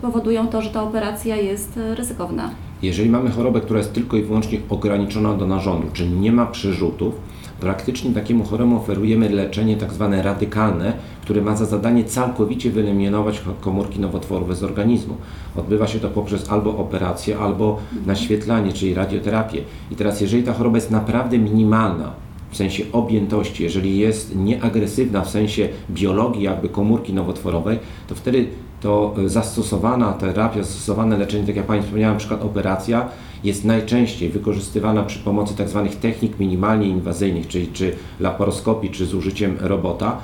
powodują 0.03 0.49
to, 0.49 0.63
że 0.63 0.71
ta 0.71 0.83
operacja 0.83 1.37
jest 1.37 1.77
e, 1.77 1.95
ryzykowna. 1.95 2.51
Jeżeli 2.83 3.11
mamy 3.11 3.31
chorobę, 3.31 3.61
która 3.61 3.79
jest 3.79 3.93
tylko 3.93 4.17
i 4.17 4.23
wyłącznie 4.23 4.59
ograniczona 4.69 5.35
do 5.35 5.47
narządu, 5.47 5.87
czyli 5.93 6.11
nie 6.11 6.33
ma 6.33 6.47
przerzutów, 6.47 7.15
praktycznie 7.61 8.13
takiemu 8.13 8.45
choremu 8.45 8.77
oferujemy 8.77 9.29
leczenie 9.29 9.77
tak 9.77 9.93
zwane 9.93 10.23
radykalne, 10.23 10.93
które 11.23 11.41
ma 11.41 11.57
za 11.57 11.65
zadanie 11.65 12.05
całkowicie 12.05 12.71
wyeliminować 12.71 13.43
komórki 13.61 14.01
nowotworowe 14.01 14.55
z 14.55 14.63
organizmu. 14.63 15.17
Odbywa 15.57 15.87
się 15.87 15.99
to 15.99 16.09
poprzez 16.09 16.51
albo 16.51 16.77
operację, 16.77 17.39
albo 17.39 17.79
naświetlanie, 18.07 18.73
czyli 18.73 18.95
radioterapię. 18.95 19.63
I 19.91 19.97
teraz, 19.97 20.21
jeżeli 20.21 20.43
ta 20.43 20.53
choroba 20.53 20.77
jest 20.77 20.91
naprawdę 20.91 21.39
minimalna, 21.39 22.13
w 22.51 22.57
sensie 22.57 22.85
objętości, 22.93 23.63
jeżeli 23.63 23.99
jest 23.99 24.37
nieagresywna 24.37 25.23
w 25.23 25.31
sensie 25.31 25.69
biologii 25.91 26.43
jakby 26.43 26.69
komórki 26.69 27.13
nowotworowej, 27.13 27.79
to 28.09 28.15
wtedy 28.15 28.47
to 28.81 29.15
zastosowana 29.27 30.13
terapia, 30.13 30.63
zastosowane 30.63 31.19
leczenie, 31.19 31.47
tak 31.47 31.57
jak 31.57 31.67
Pani 31.67 31.83
wspomniała, 31.83 32.13
na 32.13 32.19
przykład 32.19 32.43
operacja, 32.43 33.09
jest 33.45 33.65
najczęściej 33.65 34.29
wykorzystywana 34.29 35.03
przy 35.03 35.19
pomocy 35.19 35.55
tzw. 35.55 35.89
Tak 35.91 36.01
technik 36.01 36.39
minimalnie 36.39 36.89
inwazyjnych, 36.89 37.49
czyli 37.49 37.69
czy 37.69 37.97
laparoskopii, 38.21 38.91
czy 38.91 39.07
z 39.07 39.15
użyciem 39.15 39.57
robota. 39.61 40.17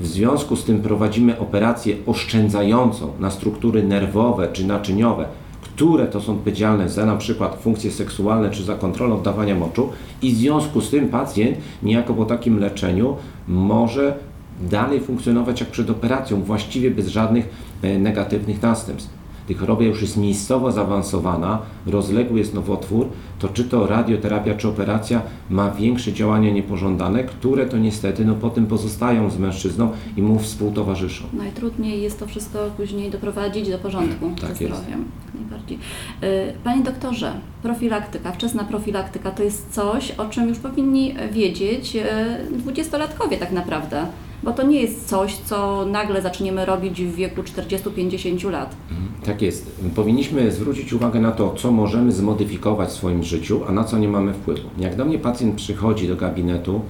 W 0.00 0.06
związku 0.06 0.56
z 0.56 0.64
tym 0.64 0.82
prowadzimy 0.82 1.38
operację 1.38 1.96
oszczędzającą 2.06 3.12
na 3.20 3.30
struktury 3.30 3.82
nerwowe 3.82 4.48
czy 4.52 4.66
naczyniowe, 4.66 5.24
które 5.60 6.06
to 6.06 6.20
są 6.20 6.32
odpowiedzialne 6.32 6.88
za 6.88 7.06
na 7.06 7.16
przykład 7.16 7.58
funkcje 7.62 7.90
seksualne 7.90 8.50
czy 8.50 8.62
za 8.62 8.74
kontrolę 8.74 9.14
oddawania 9.14 9.54
moczu 9.54 9.88
i 10.22 10.32
w 10.32 10.36
związku 10.36 10.80
z 10.80 10.90
tym 10.90 11.08
pacjent 11.08 11.58
niejako 11.82 12.14
po 12.14 12.24
takim 12.24 12.58
leczeniu 12.58 13.16
może 13.48 14.14
dalej 14.60 15.00
funkcjonować 15.00 15.60
jak 15.60 15.70
przed 15.70 15.90
operacją, 15.90 16.42
właściwie 16.42 16.90
bez 16.90 17.08
żadnych 17.08 17.48
e, 17.82 17.98
negatywnych 17.98 18.62
następstw 18.62 19.18
gdy 19.48 19.58
choroba 19.58 19.82
już 19.82 20.02
jest 20.02 20.16
miejscowo 20.16 20.72
zaawansowana, 20.72 21.62
rozległy 21.86 22.38
jest 22.38 22.54
nowotwór, 22.54 23.08
to 23.38 23.48
czy 23.48 23.64
to 23.64 23.86
radioterapia, 23.86 24.54
czy 24.54 24.68
operacja 24.68 25.22
ma 25.50 25.70
większe 25.70 26.12
działania 26.12 26.50
niepożądane, 26.50 27.24
które 27.24 27.66
to 27.66 27.78
niestety 27.78 28.24
no, 28.24 28.34
potem 28.34 28.66
pozostają 28.66 29.30
z 29.30 29.38
mężczyzną 29.38 29.90
i 30.16 30.22
mu 30.22 30.38
współtowarzyszą. 30.38 31.24
Najtrudniej 31.32 32.02
jest 32.02 32.18
to 32.18 32.26
wszystko 32.26 32.58
później 32.76 33.10
doprowadzić 33.10 33.70
do 33.70 33.78
porządku 33.78 34.30
tak 34.40 34.50
ze 34.50 34.54
zdrowiem. 34.54 35.04
Najbardziej. 35.34 35.78
Y, 36.22 36.52
panie 36.64 36.82
doktorze, 36.82 37.32
profilaktyka, 37.62 38.32
wczesna 38.32 38.64
profilaktyka 38.64 39.30
to 39.30 39.42
jest 39.42 39.70
coś, 39.70 40.10
o 40.10 40.26
czym 40.26 40.48
już 40.48 40.58
powinni 40.58 41.14
wiedzieć 41.32 41.96
y, 41.96 42.58
dwudziestolatkowie 42.58 43.36
tak 43.36 43.52
naprawdę 43.52 44.06
bo 44.42 44.52
to 44.52 44.62
nie 44.62 44.80
jest 44.80 45.08
coś, 45.08 45.36
co 45.36 45.86
nagle 45.86 46.22
zaczniemy 46.22 46.66
robić 46.66 47.02
w 47.02 47.14
wieku 47.14 47.42
40-50 47.42 48.50
lat. 48.50 48.76
Mhm, 48.90 49.08
tak 49.24 49.42
jest. 49.42 49.80
Powinniśmy 49.94 50.52
zwrócić 50.52 50.92
uwagę 50.92 51.20
na 51.20 51.32
to, 51.32 51.54
co 51.54 51.72
możemy 51.72 52.12
zmodyfikować 52.12 52.88
w 52.88 52.92
swoim 52.92 53.22
życiu, 53.22 53.60
a 53.68 53.72
na 53.72 53.84
co 53.84 53.98
nie 53.98 54.08
mamy 54.08 54.32
wpływu. 54.32 54.68
Jak 54.78 54.96
do 54.96 55.04
mnie 55.04 55.18
pacjent 55.18 55.54
przychodzi 55.54 56.08
do 56.08 56.16
gabinetu 56.16 56.80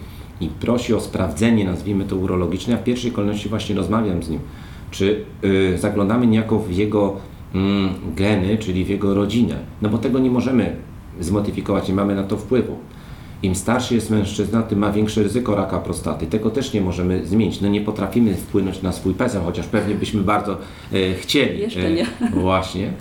i 0.41 0.49
prosi 0.49 0.95
o 0.95 1.01
sprawdzenie, 1.01 1.65
nazwijmy 1.65 2.05
to 2.05 2.17
urologiczne, 2.17 2.73
ja 2.73 2.79
w 2.79 2.85
pierwszej 2.85 3.13
kolejności 3.13 3.49
właśnie 3.49 3.75
rozmawiam 3.75 4.23
z 4.23 4.29
nim, 4.29 4.41
czy 4.91 5.25
yy, 5.43 5.79
zaglądamy 5.79 6.27
niejako 6.27 6.59
w 6.59 6.73
jego 6.73 7.17
mm, 7.55 7.95
geny, 8.17 8.59
czyli 8.59 8.85
w 8.85 8.89
jego 8.89 9.15
rodzinę, 9.15 9.57
no 9.83 9.89
bo 9.89 9.99
tego 9.99 10.19
nie 10.19 10.31
możemy 10.31 10.77
zmodyfikować, 11.21 11.89
nie 11.89 11.95
mamy 11.95 12.15
na 12.15 12.23
to 12.23 12.37
wpływu. 12.37 12.77
Im 13.43 13.55
starszy 13.55 13.95
jest 13.95 14.11
mężczyzna, 14.11 14.63
tym 14.63 14.79
ma 14.79 14.93
większe 14.93 15.23
ryzyko 15.23 15.55
raka 15.55 15.79
prostaty. 15.79 16.27
Tego 16.27 16.51
też 16.51 16.73
nie 16.73 16.81
możemy 16.81 17.27
zmienić. 17.27 17.61
No 17.61 17.69
nie 17.69 17.81
potrafimy 17.81 18.35
wpłynąć 18.35 18.83
na 18.83 18.93
swój 18.93 19.15
PESEL, 19.15 19.43
chociaż 19.43 19.67
pewnie 19.67 19.95
byśmy 19.95 20.23
bardzo 20.23 20.57
e, 20.93 21.15
chcieli. 21.15 21.61
Jeszcze 21.61 21.91
nie. 21.91 22.03
E, 22.03 22.31
właśnie. 22.41 22.93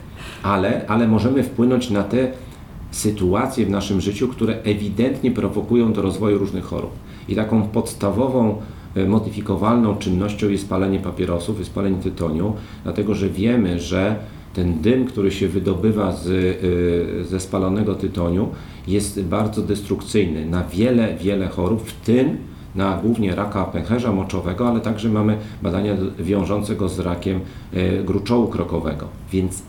Ale, 0.43 0.87
ale 0.87 1.07
możemy 1.07 1.43
wpłynąć 1.43 1.89
na 1.89 2.03
te 2.03 2.31
sytuacje 2.91 3.65
w 3.65 3.69
naszym 3.69 4.01
życiu, 4.01 4.27
które 4.27 4.53
ewidentnie 4.63 5.31
prowokują 5.31 5.93
do 5.93 6.01
rozwoju 6.01 6.37
różnych 6.37 6.63
chorób. 6.63 6.91
I 7.29 7.35
taką 7.35 7.63
podstawową 7.63 8.61
e, 8.95 9.05
modyfikowalną 9.05 9.95
czynnością 9.95 10.49
jest 10.49 10.69
palenie 10.69 10.99
papierosów, 10.99 11.59
jest 11.59 11.73
palenie 11.73 11.97
tytoniu, 11.97 12.53
dlatego 12.83 13.15
że 13.15 13.29
wiemy, 13.29 13.79
że 13.79 14.15
ten 14.57 14.81
dym, 14.81 15.05
który 15.05 15.31
się 15.31 15.47
wydobywa 15.47 16.11
z, 16.11 16.27
y, 16.27 17.25
ze 17.25 17.39
spalonego 17.39 17.95
tytoniu, 17.95 18.49
jest 18.87 19.21
bardzo 19.21 19.61
destrukcyjny 19.61 20.45
na 20.45 20.63
wiele, 20.63 21.15
wiele 21.15 21.47
chorób, 21.47 21.81
w 21.85 21.93
tym 22.05 22.37
na 22.75 22.97
głównie 23.03 23.35
raka 23.35 23.63
pęcherza 23.63 24.11
moczowego, 24.11 24.67
ale 24.69 24.79
także 24.79 25.09
mamy 25.09 25.37
badania 25.61 25.93
wiążące 26.19 26.75
go 26.75 26.89
z 26.89 26.99
rakiem 26.99 27.39
y, 27.73 28.03
gruczołu 28.05 28.47
krokowego. 28.47 29.07
Więc 29.31 29.63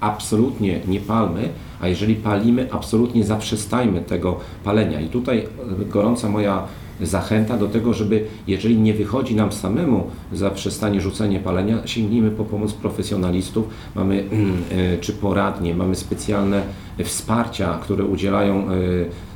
absolutnie 0.00 0.80
nie 0.88 1.00
palmy, 1.00 1.48
a 1.80 1.88
jeżeli 1.88 2.14
palimy, 2.14 2.68
absolutnie 2.72 3.24
zaprzestajmy 3.24 4.00
tego 4.00 4.36
palenia. 4.64 5.00
I 5.00 5.08
tutaj 5.08 5.46
gorąca 5.90 6.28
moja 6.28 6.62
zachęta 7.00 7.56
do 7.56 7.68
tego, 7.68 7.94
żeby 7.94 8.24
jeżeli 8.46 8.78
nie 8.78 8.94
wychodzi 8.94 9.34
nam 9.34 9.52
samemu 9.52 10.06
zaprzestanie 10.32 11.00
rzucenie 11.00 11.40
palenia, 11.40 11.86
sięgnijmy 11.86 12.30
po 12.30 12.44
pomoc 12.44 12.72
profesjonalistów, 12.72 13.68
mamy 13.94 14.24
e, 14.70 14.98
czy 14.98 15.12
poradnie, 15.12 15.74
mamy 15.74 15.94
specjalne 15.94 16.62
wsparcia, 17.04 17.78
które 17.82 18.04
udzielają 18.04 18.68
e, 18.68 18.70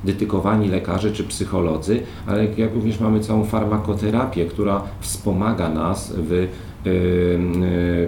dedykowani 0.04 0.68
lekarze 0.68 1.12
czy 1.12 1.24
psycholodzy, 1.24 2.00
ale 2.26 2.44
jak 2.56 2.74
również 2.74 3.00
mamy 3.00 3.20
całą 3.20 3.44
farmakoterapię, 3.44 4.46
która 4.46 4.82
wspomaga 5.00 5.68
nas 5.68 6.14
w 6.16 6.32
e, 6.32 6.48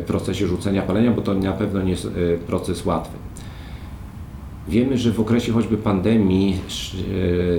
procesie 0.07 0.47
rzucenia 0.47 0.83
palenia, 0.83 1.11
bo 1.11 1.23
to 1.23 1.35
na 1.35 1.53
pewno 1.53 1.83
nie 1.83 1.91
jest 1.91 2.09
proces 2.47 2.87
łatwy. 2.87 3.17
Wiemy, 4.69 4.99
że 4.99 5.13
w 5.13 5.21
okresie 5.21 5.53
choćby 5.53 5.77
pandemii 5.77 6.61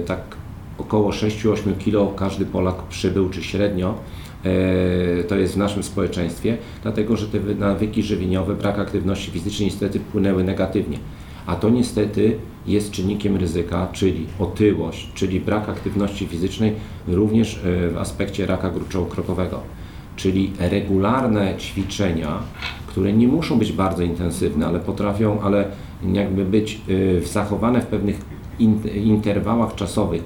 tak 0.06 0.41
około 0.82 1.10
6-8 1.10 1.78
kg 1.78 2.16
każdy 2.16 2.46
Polak 2.46 2.84
przybył, 2.84 3.30
czy 3.30 3.44
średnio, 3.44 3.96
e, 4.44 5.24
to 5.24 5.36
jest 5.36 5.54
w 5.54 5.58
naszym 5.58 5.84
społeczeństwie, 5.84 6.58
dlatego 6.84 7.18
że 7.18 7.28
te 7.28 7.40
nawyki 7.40 8.04
żywieniowe, 8.04 8.56
brak 8.56 8.80
aktywności 8.80 9.32
fizycznej 9.32 9.68
niestety 9.68 10.00
wpłynęły 10.00 10.44
negatywnie. 10.44 10.98
A 11.46 11.56
to 11.56 11.70
niestety 11.70 12.38
jest 12.68 12.92
czynnikiem 12.92 13.38
ryzyka, 13.38 13.88
czyli 13.92 14.26
otyłość, 14.40 15.12
czyli 15.14 15.40
brak 15.40 15.70
aktywności 15.70 16.28
fizycznej 16.28 16.74
również 17.08 17.58
e, 17.58 17.90
w 17.90 17.98
aspekcie 17.98 18.46
raka 18.46 18.70
gruczołu 18.70 19.06
krokowego. 19.06 19.60
Czyli 20.16 20.54
regularne 20.60 21.58
ćwiczenia, 21.58 22.40
które 22.88 23.14
nie 23.14 23.28
muszą 23.28 23.60
być 23.60 23.72
bardzo 23.72 24.04
intensywne, 24.04 24.68
ale 24.68 24.80
potrafią, 24.80 25.42
ale 25.42 25.66
jakby 26.14 26.46
być 26.46 26.82
e, 27.22 27.26
zachowane 27.26 27.82
w 27.82 27.86
pewnych 27.86 28.20
interwałach 29.04 29.76
czasowych, 29.76 30.24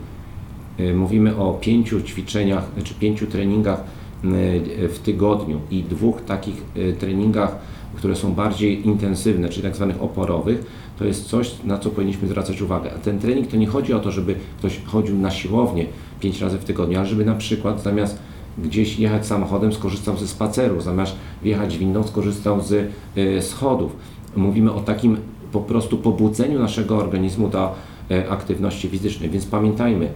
mówimy 0.95 1.37
o 1.37 1.53
pięciu 1.53 2.01
ćwiczeniach 2.01 2.71
czy 2.83 2.93
pięciu 2.93 3.27
treningach 3.27 3.83
y, 4.23 4.89
w 4.89 4.99
tygodniu 4.99 5.59
i 5.71 5.83
dwóch 5.83 6.21
takich 6.21 6.63
y, 6.77 6.95
treningach, 6.99 7.55
które 7.95 8.15
są 8.15 8.33
bardziej 8.33 8.87
intensywne, 8.87 9.49
czyli 9.49 9.63
tak 9.63 9.75
zwanych 9.75 10.01
oporowych, 10.03 10.65
to 10.99 11.05
jest 11.05 11.25
coś, 11.25 11.55
na 11.63 11.77
co 11.77 11.89
powinniśmy 11.89 12.27
zwracać 12.27 12.61
uwagę. 12.61 12.91
A 12.95 12.97
ten 12.97 13.19
trening 13.19 13.47
to 13.47 13.57
nie 13.57 13.67
chodzi 13.67 13.93
o 13.93 13.99
to, 13.99 14.11
żeby 14.11 14.35
ktoś 14.59 14.79
chodził 14.85 15.19
na 15.19 15.31
siłownię 15.31 15.85
pięć 16.19 16.41
razy 16.41 16.57
w 16.57 16.63
tygodniu, 16.63 16.97
ale 16.99 17.07
żeby 17.07 17.25
na 17.25 17.35
przykład 17.35 17.83
zamiast 17.83 18.19
gdzieś 18.57 18.99
jechać 18.99 19.25
samochodem, 19.25 19.73
skorzystał 19.73 20.17
ze 20.17 20.27
spaceru, 20.27 20.81
zamiast 20.81 21.15
wjechać 21.43 21.77
windą, 21.77 22.03
skorzystał 22.03 22.61
z 22.61 22.71
y, 23.17 23.41
schodów. 23.41 23.95
Mówimy 24.35 24.73
o 24.73 24.79
takim 24.79 25.17
po 25.51 25.61
prostu 25.61 25.97
pobudzeniu 25.97 26.59
naszego 26.59 26.97
organizmu 26.97 27.49
do 27.49 27.75
y, 28.11 28.29
aktywności 28.29 28.89
fizycznej, 28.89 29.29
więc 29.29 29.45
pamiętajmy, 29.45 30.09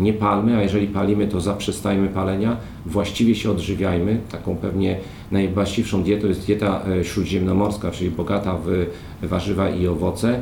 nie 0.00 0.12
palmy, 0.12 0.56
a 0.56 0.62
jeżeli 0.62 0.88
palimy, 0.88 1.28
to 1.28 1.40
zaprzestajmy 1.40 2.08
palenia, 2.08 2.56
właściwie 2.86 3.34
się 3.34 3.50
odżywiajmy. 3.50 4.20
Taką 4.30 4.56
pewnie 4.56 4.98
najwłaściwszą 5.30 6.02
dietą 6.02 6.26
jest 6.26 6.46
dieta 6.46 6.82
y, 7.00 7.04
śródziemnomorska, 7.04 7.90
czyli 7.90 8.10
bogata 8.10 8.58
w 8.64 8.86
warzywa 9.22 9.70
i 9.70 9.86
owoce 9.86 10.40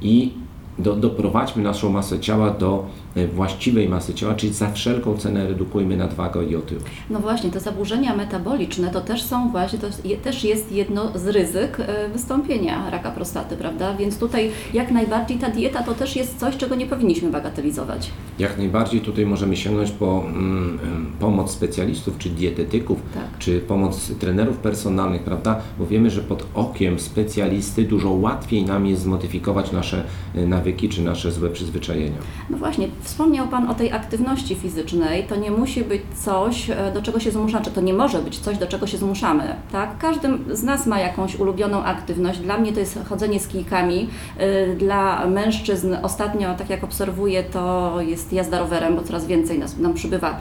i 0.00 0.30
do, 0.78 0.96
doprowadźmy 0.96 1.62
naszą 1.62 1.90
masę 1.90 2.20
ciała 2.20 2.50
do 2.50 2.86
e, 3.11 3.11
właściwej 3.34 3.88
masy 3.88 4.14
ciała, 4.14 4.34
czyli 4.34 4.52
za 4.52 4.72
wszelką 4.72 5.16
cenę 5.16 5.48
redukujmy 5.48 5.96
nadwagę 5.96 6.44
i 6.44 6.56
otyłość. 6.56 6.86
No 7.10 7.20
właśnie, 7.20 7.50
te 7.50 7.60
zaburzenia 7.60 8.16
metaboliczne 8.16 8.90
to 8.90 9.00
też 9.00 9.22
są 9.22 9.50
właśnie, 9.50 9.78
to 9.78 9.86
jest, 9.86 10.02
też 10.22 10.44
jest 10.44 10.72
jedno 10.72 11.18
z 11.18 11.26
ryzyk 11.26 11.80
e, 11.80 12.08
wystąpienia 12.08 12.90
raka 12.90 13.10
prostaty, 13.10 13.56
prawda? 13.56 13.94
Więc 13.94 14.18
tutaj 14.18 14.50
jak 14.74 14.90
najbardziej 14.90 15.38
ta 15.38 15.50
dieta 15.50 15.82
to 15.82 15.94
też 15.94 16.16
jest 16.16 16.38
coś, 16.38 16.56
czego 16.56 16.74
nie 16.74 16.86
powinniśmy 16.86 17.30
bagatelizować. 17.30 18.10
Jak 18.38 18.58
najbardziej 18.58 19.00
tutaj 19.00 19.26
możemy 19.26 19.56
sięgnąć 19.56 19.90
po 19.90 20.24
mm, 20.26 20.78
pomoc 21.20 21.50
specjalistów, 21.50 22.18
czy 22.18 22.30
dietetyków, 22.30 22.98
tak. 23.14 23.38
czy 23.38 23.60
pomoc 23.60 24.12
trenerów 24.20 24.56
personalnych, 24.56 25.22
prawda? 25.22 25.60
Bo 25.78 25.86
wiemy, 25.86 26.10
że 26.10 26.20
pod 26.20 26.46
okiem 26.54 27.00
specjalisty 27.00 27.84
dużo 27.84 28.10
łatwiej 28.10 28.64
nam 28.64 28.86
jest 28.86 29.02
zmodyfikować 29.02 29.72
nasze 29.72 30.04
e, 30.34 30.46
nawyki, 30.46 30.88
czy 30.88 31.02
nasze 31.02 31.32
złe 31.32 31.50
przyzwyczajenia. 31.50 32.18
No 32.50 32.58
właśnie, 32.58 32.88
wspomniał 33.02 33.48
Pan 33.48 33.70
o 33.70 33.74
tej 33.74 33.92
aktywności 33.92 34.54
fizycznej. 34.54 35.24
To 35.24 35.36
nie 35.36 35.50
musi 35.50 35.84
być 35.84 36.02
coś, 36.24 36.70
e, 36.70 36.92
do 36.94 37.02
czego 37.02 37.20
się 37.20 37.30
zmuszamy, 37.30 37.64
czy 37.64 37.70
to 37.70 37.80
nie 37.80 37.94
może 37.94 38.18
być 38.18 38.38
coś, 38.38 38.58
do 38.58 38.66
czego 38.66 38.86
się 38.86 38.98
zmuszamy, 38.98 39.56
tak? 39.72 39.98
Każdy 39.98 40.28
z 40.50 40.62
nas 40.62 40.86
ma 40.86 41.00
jakąś 41.00 41.36
ulubioną 41.36 41.84
aktywność. 41.84 42.38
Dla 42.38 42.58
mnie 42.58 42.72
to 42.72 42.80
jest 42.80 42.98
chodzenie 43.08 43.40
z 43.40 43.48
kijkami. 43.48 44.08
E, 44.38 44.66
dla 44.76 45.26
mężczyzn 45.26 45.96
ostatnio, 46.02 46.54
tak 46.54 46.70
jak 46.70 46.84
obserwuję, 46.84 47.42
to 47.42 47.94
jest 48.00 48.32
jazda 48.32 48.58
rowerem, 48.58 48.96
bo 48.96 49.02
coraz 49.02 49.26
więcej 49.26 49.58
nas, 49.58 49.78
nam 49.78 49.94
przybywa 49.94 50.36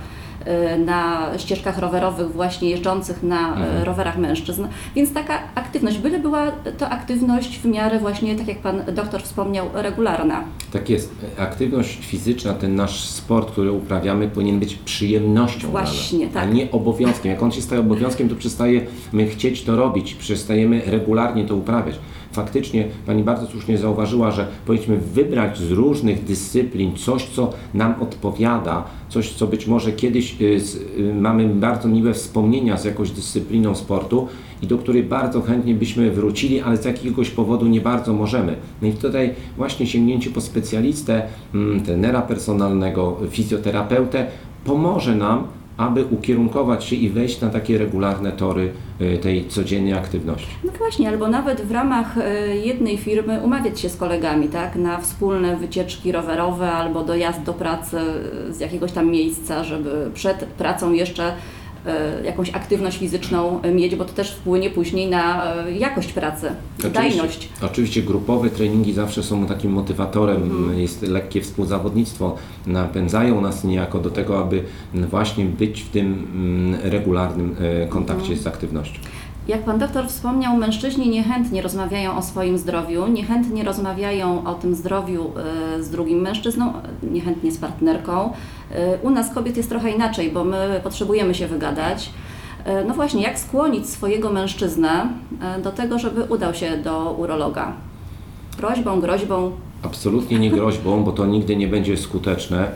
na 0.86 1.30
ścieżkach 1.38 1.78
rowerowych 1.78 2.32
właśnie 2.32 2.70
jeżdżących 2.70 3.24
na 3.24 3.50
y, 3.50 3.54
mhm. 3.54 3.84
rowerach 3.84 4.18
mężczyzn. 4.18 4.68
Więc 4.96 5.14
taka 5.14 5.40
aktywność, 5.56 5.98
byle 5.98 6.20
była 6.20 6.52
to 6.78 6.90
aktywność 6.90 7.60
w 7.60 7.66
miarę 7.66 8.00
właśnie, 8.00 8.36
tak 8.36 8.48
jak 8.48 8.58
Pan 8.58 8.82
doktor 8.94 9.24
wspomniał, 9.24 9.70
regularna. 9.74 10.44
Tak 10.72 10.90
jest. 10.90 11.16
Aktywność 11.38 12.06
fizyczna, 12.06 12.54
ten 12.54 12.76
nasz 12.76 13.04
sport, 13.04 13.52
który 13.52 13.72
uprawiamy, 13.72 14.28
powinien 14.28 14.60
być 14.60 14.76
przyjemnością 14.76 15.72
Właśnie, 15.72 16.28
tak. 16.28 16.44
a 16.44 16.46
nie 16.46 16.72
obowiązkiem. 16.72 17.32
Jak 17.32 17.44
on 17.44 17.52
się 17.52 17.62
staje 17.62 17.82
obowiązkiem, 17.82 18.30
to 18.30 18.36
przestajemy 18.36 19.28
chcieć 19.30 19.64
to 19.64 19.76
robić, 19.76 20.16
przestajemy 20.16 20.82
regularnie 20.86 21.46
to 21.46 21.56
uprawiać 21.56 21.96
faktycznie 22.32 22.88
Pani 23.06 23.24
bardzo 23.24 23.48
słusznie 23.48 23.78
zauważyła, 23.78 24.32
że 24.32 24.48
powinniśmy 24.66 24.98
wybrać 24.98 25.58
z 25.58 25.72
różnych 25.72 26.24
dyscyplin 26.24 26.96
coś, 26.96 27.26
co 27.26 27.54
nam 27.74 27.96
odpowiada, 28.02 28.84
coś, 29.10 29.34
co 29.34 29.48
być 29.48 29.68
może 29.68 29.92
kiedyś 29.92 30.42
y, 30.42 30.62
y, 31.00 31.14
mamy 31.14 31.48
bardzo 31.48 31.88
miłe 31.88 32.14
wspomnienia 32.14 32.78
z 32.78 32.86
jakąś 32.86 33.12
dyscypliną 33.12 33.76
sportu 33.76 34.28
i 34.62 34.68
do 34.68 34.78
której 34.78 35.04
bardzo 35.04 35.42
chętnie 35.42 35.74
byśmy 35.74 36.12
wrócili, 36.12 36.62
ale 36.62 36.78
z 36.78 36.86
jakiegoś 36.86 37.30
powodu 37.30 37.68
nie 37.68 37.82
bardzo 37.82 38.14
możemy. 38.14 38.56
No 38.82 38.88
i 38.88 38.94
tutaj 38.94 39.34
właśnie 39.58 39.88
sięgnięcie 39.88 40.30
po 40.30 40.42
specjalistę, 40.42 41.24
mm, 41.54 41.82
trenera 41.82 42.22
personalnego, 42.22 43.18
fizjoterapeutę 43.30 44.28
pomoże 44.66 45.16
nam 45.16 45.48
aby 45.78 46.06
ukierunkować 46.06 46.84
się 46.84 46.96
i 46.96 47.10
wejść 47.10 47.42
na 47.42 47.50
takie 47.50 47.78
regularne 47.78 48.32
tory 48.32 48.72
y, 49.02 49.18
tej 49.18 49.48
codziennej 49.48 49.94
aktywności. 49.94 50.48
No 50.64 50.72
właśnie, 50.78 51.10
albo 51.10 51.28
nawet 51.28 51.62
w 51.62 51.72
ramach 51.72 52.18
y, 52.18 52.22
jednej 52.66 52.98
firmy 52.98 53.40
umawiać 53.44 53.80
się 53.80 53.90
z 53.90 53.98
kolegami, 53.98 54.48
tak, 54.48 54.76
na 54.76 54.98
wspólne 54.98 55.58
wycieczki 55.58 56.12
rowerowe 56.12 56.72
albo 56.72 57.04
dojazd 57.04 57.44
do 57.44 57.54
pracy 57.54 57.98
z 58.50 58.60
jakiegoś 58.60 58.92
tam 58.92 59.12
miejsca, 59.12 59.64
żeby 59.64 60.12
przed 60.14 60.38
pracą 60.46 60.94
jeszcze 60.94 61.24
E, 61.24 61.61
jakąś 62.24 62.50
aktywność 62.50 62.98
fizyczną 62.98 63.62
mieć, 63.74 63.96
bo 63.96 64.06
to 64.06 64.14
też 64.14 64.32
wpłynie 64.32 64.70
później 64.70 65.10
na 65.10 65.56
e, 65.56 65.72
jakość 65.72 66.14
pracy, 66.14 66.50
wydajność. 66.80 67.50
Oczywiście 67.62 68.02
grupowe 68.02 68.50
treningi 68.50 68.94
zawsze 68.94 69.24
są 69.24 69.46
takim 69.46 69.72
motywatorem, 69.72 70.44
mhm. 70.44 70.80
jest 70.80 71.02
lekkie 71.02 71.42
współzawodnictwo, 71.42 72.36
napędzają 72.68 73.42
nas 73.42 73.64
niejako 73.64 74.00
do 74.00 74.10
tego, 74.10 74.40
aby 74.40 74.64
właśnie 74.94 75.46
być 75.46 75.82
w 75.82 75.90
tym 75.90 76.28
mm, 76.34 76.92
regularnym 76.92 77.56
e, 77.60 77.88
kontakcie 77.88 78.24
mhm. 78.24 78.40
z 78.40 78.48
aktywnością. 78.48 79.00
Jak 79.48 79.64
pan 79.64 79.80
doktor 79.80 80.08
wspomniał, 80.08 80.58
mężczyźni 80.58 81.10
niechętnie 81.10 81.62
rozmawiają 81.62 82.18
o 82.18 82.22
swoim 82.22 82.58
zdrowiu, 82.58 83.08
niechętnie 83.08 83.64
rozmawiają 83.64 84.44
o 84.44 84.54
tym 84.54 84.76
zdrowiu 84.76 85.32
z 85.80 85.90
drugim 85.90 86.20
mężczyzną, 86.20 86.74
niechętnie 87.04 87.52
z 87.52 87.58
partnerką. 87.58 88.34
U 89.04 89.10
nas 89.10 89.34
kobiet 89.34 89.58
jest 89.58 89.70
trochę 89.70 89.92
inaczej, 89.92 90.32
bo 90.32 90.44
my 90.44 90.82
potrzebujemy 90.84 91.36
się 91.36 91.48
wygadać. 91.48 92.10
E, 92.66 92.84
no 92.84 92.94
właśnie, 92.94 93.24
jak 93.24 93.40
skłonić 93.40 93.90
swojego 93.90 94.30
mężczyznę 94.30 95.10
e, 95.42 95.62
do 95.62 95.72
tego, 95.72 96.00
żeby 96.00 96.24
udał 96.24 96.54
się 96.54 96.78
do 96.78 97.16
urologa? 97.18 97.74
Prośbą, 98.58 99.00
groźbą? 99.00 99.52
Absolutnie 99.84 100.40
nie 100.40 100.52
groźbą, 100.52 101.04
bo 101.04 101.12
to 101.12 101.26
nigdy 101.26 101.56
nie 101.56 101.68
będzie 101.68 101.98
skuteczne. 101.98 102.68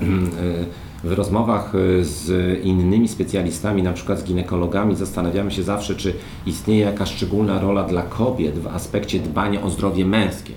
W 1.05 1.11
rozmowach 1.11 1.73
z 2.01 2.29
innymi 2.63 3.07
specjalistami, 3.07 3.83
na 3.83 3.93
przykład 3.93 4.19
z 4.19 4.23
ginekologami, 4.23 4.95
zastanawiamy 4.95 5.51
się 5.51 5.63
zawsze, 5.63 5.95
czy 5.95 6.13
istnieje 6.45 6.85
jakaś 6.85 7.11
szczególna 7.11 7.59
rola 7.59 7.83
dla 7.83 8.01
kobiet 8.01 8.59
w 8.59 8.67
aspekcie 8.67 9.19
dbania 9.19 9.61
o 9.61 9.69
zdrowie 9.69 10.05
męskie. 10.05 10.53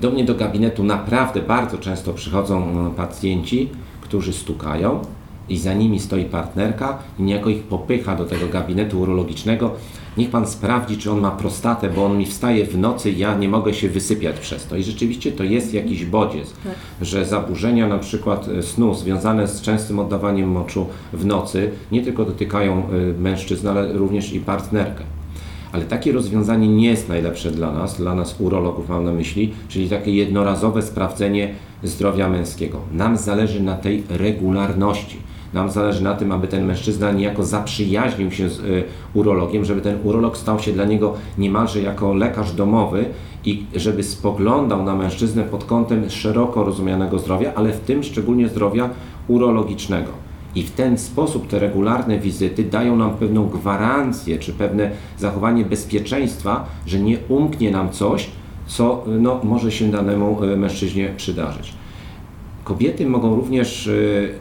Do 0.00 0.10
mnie 0.10 0.24
do 0.24 0.34
gabinetu 0.34 0.84
naprawdę 0.84 1.42
bardzo 1.42 1.78
często 1.78 2.12
przychodzą 2.12 2.90
pacjenci, 2.96 3.68
którzy 4.00 4.32
stukają 4.32 5.00
i 5.50 5.58
za 5.58 5.74
nimi 5.74 6.00
stoi 6.00 6.24
partnerka 6.24 6.98
i 7.18 7.22
niejako 7.22 7.50
ich 7.50 7.62
popycha 7.62 8.16
do 8.16 8.24
tego 8.24 8.48
gabinetu 8.48 9.00
urologicznego. 9.00 9.70
Niech 10.16 10.30
pan 10.30 10.46
sprawdzi, 10.46 10.98
czy 10.98 11.10
on 11.10 11.20
ma 11.20 11.30
prostatę, 11.30 11.90
bo 11.90 12.06
on 12.06 12.18
mi 12.18 12.26
wstaje 12.26 12.66
w 12.66 12.78
nocy 12.78 13.10
i 13.10 13.18
ja 13.18 13.34
nie 13.34 13.48
mogę 13.48 13.74
się 13.74 13.88
wysypiać 13.88 14.38
przez 14.40 14.66
to. 14.66 14.76
I 14.76 14.82
rzeczywiście 14.82 15.32
to 15.32 15.44
jest 15.44 15.74
jakiś 15.74 16.04
bodziec, 16.04 16.52
tak. 16.64 16.74
że 17.00 17.24
zaburzenia 17.24 17.88
na 17.88 17.98
przykład 17.98 18.48
e, 18.48 18.62
snu 18.62 18.94
związane 18.94 19.48
z 19.48 19.60
częstym 19.60 19.98
oddawaniem 19.98 20.48
moczu 20.48 20.86
w 21.12 21.24
nocy 21.24 21.70
nie 21.92 22.02
tylko 22.02 22.24
dotykają 22.24 22.72
e, 22.72 23.20
mężczyzn, 23.20 23.68
ale 23.68 23.92
również 23.92 24.32
i 24.32 24.40
partnerkę. 24.40 25.04
Ale 25.72 25.84
takie 25.84 26.12
rozwiązanie 26.12 26.68
nie 26.68 26.88
jest 26.88 27.08
najlepsze 27.08 27.50
dla 27.50 27.72
nas, 27.72 27.96
dla 27.96 28.14
nas 28.14 28.40
urologów 28.40 28.88
mam 28.88 29.04
na 29.04 29.12
myśli, 29.12 29.52
czyli 29.68 29.88
takie 29.88 30.14
jednorazowe 30.14 30.82
sprawdzenie 30.82 31.54
zdrowia 31.82 32.28
męskiego. 32.28 32.80
Nam 32.92 33.16
zależy 33.16 33.62
na 33.62 33.76
tej 33.76 34.02
regularności. 34.08 35.16
Nam 35.54 35.70
zależy 35.70 36.04
na 36.04 36.14
tym, 36.14 36.32
aby 36.32 36.48
ten 36.48 36.66
mężczyzna 36.66 37.12
niejako 37.12 37.44
zaprzyjaźnił 37.44 38.30
się 38.30 38.48
z 38.48 38.58
y, 38.58 38.84
urologiem, 39.14 39.64
żeby 39.64 39.80
ten 39.80 39.98
urolog 40.04 40.36
stał 40.36 40.58
się 40.58 40.72
dla 40.72 40.84
niego 40.84 41.14
niemalże 41.38 41.80
jako 41.82 42.14
lekarz 42.14 42.52
domowy 42.52 43.04
i 43.44 43.64
żeby 43.76 44.02
spoglądał 44.02 44.84
na 44.84 44.94
mężczyznę 44.94 45.42
pod 45.42 45.64
kątem 45.64 46.10
szeroko 46.10 46.64
rozumianego 46.64 47.18
zdrowia, 47.18 47.52
ale 47.54 47.72
w 47.72 47.80
tym 47.80 48.02
szczególnie 48.02 48.48
zdrowia 48.48 48.90
urologicznego. 49.28 50.10
I 50.54 50.62
w 50.62 50.70
ten 50.70 50.98
sposób 50.98 51.46
te 51.46 51.58
regularne 51.58 52.18
wizyty 52.18 52.64
dają 52.64 52.96
nam 52.96 53.10
pewną 53.10 53.46
gwarancję, 53.48 54.38
czy 54.38 54.52
pewne 54.52 54.90
zachowanie 55.18 55.64
bezpieczeństwa, 55.64 56.66
że 56.86 56.98
nie 56.98 57.18
umknie 57.28 57.70
nam 57.70 57.90
coś, 57.90 58.30
co 58.66 59.04
no, 59.06 59.40
może 59.44 59.72
się 59.72 59.90
danemu 59.90 60.44
e, 60.44 60.56
mężczyźnie 60.56 61.14
przydarzyć. 61.16 61.79
Kobiety 62.70 63.06
mogą 63.06 63.36
również 63.36 63.86
e, 63.86 63.92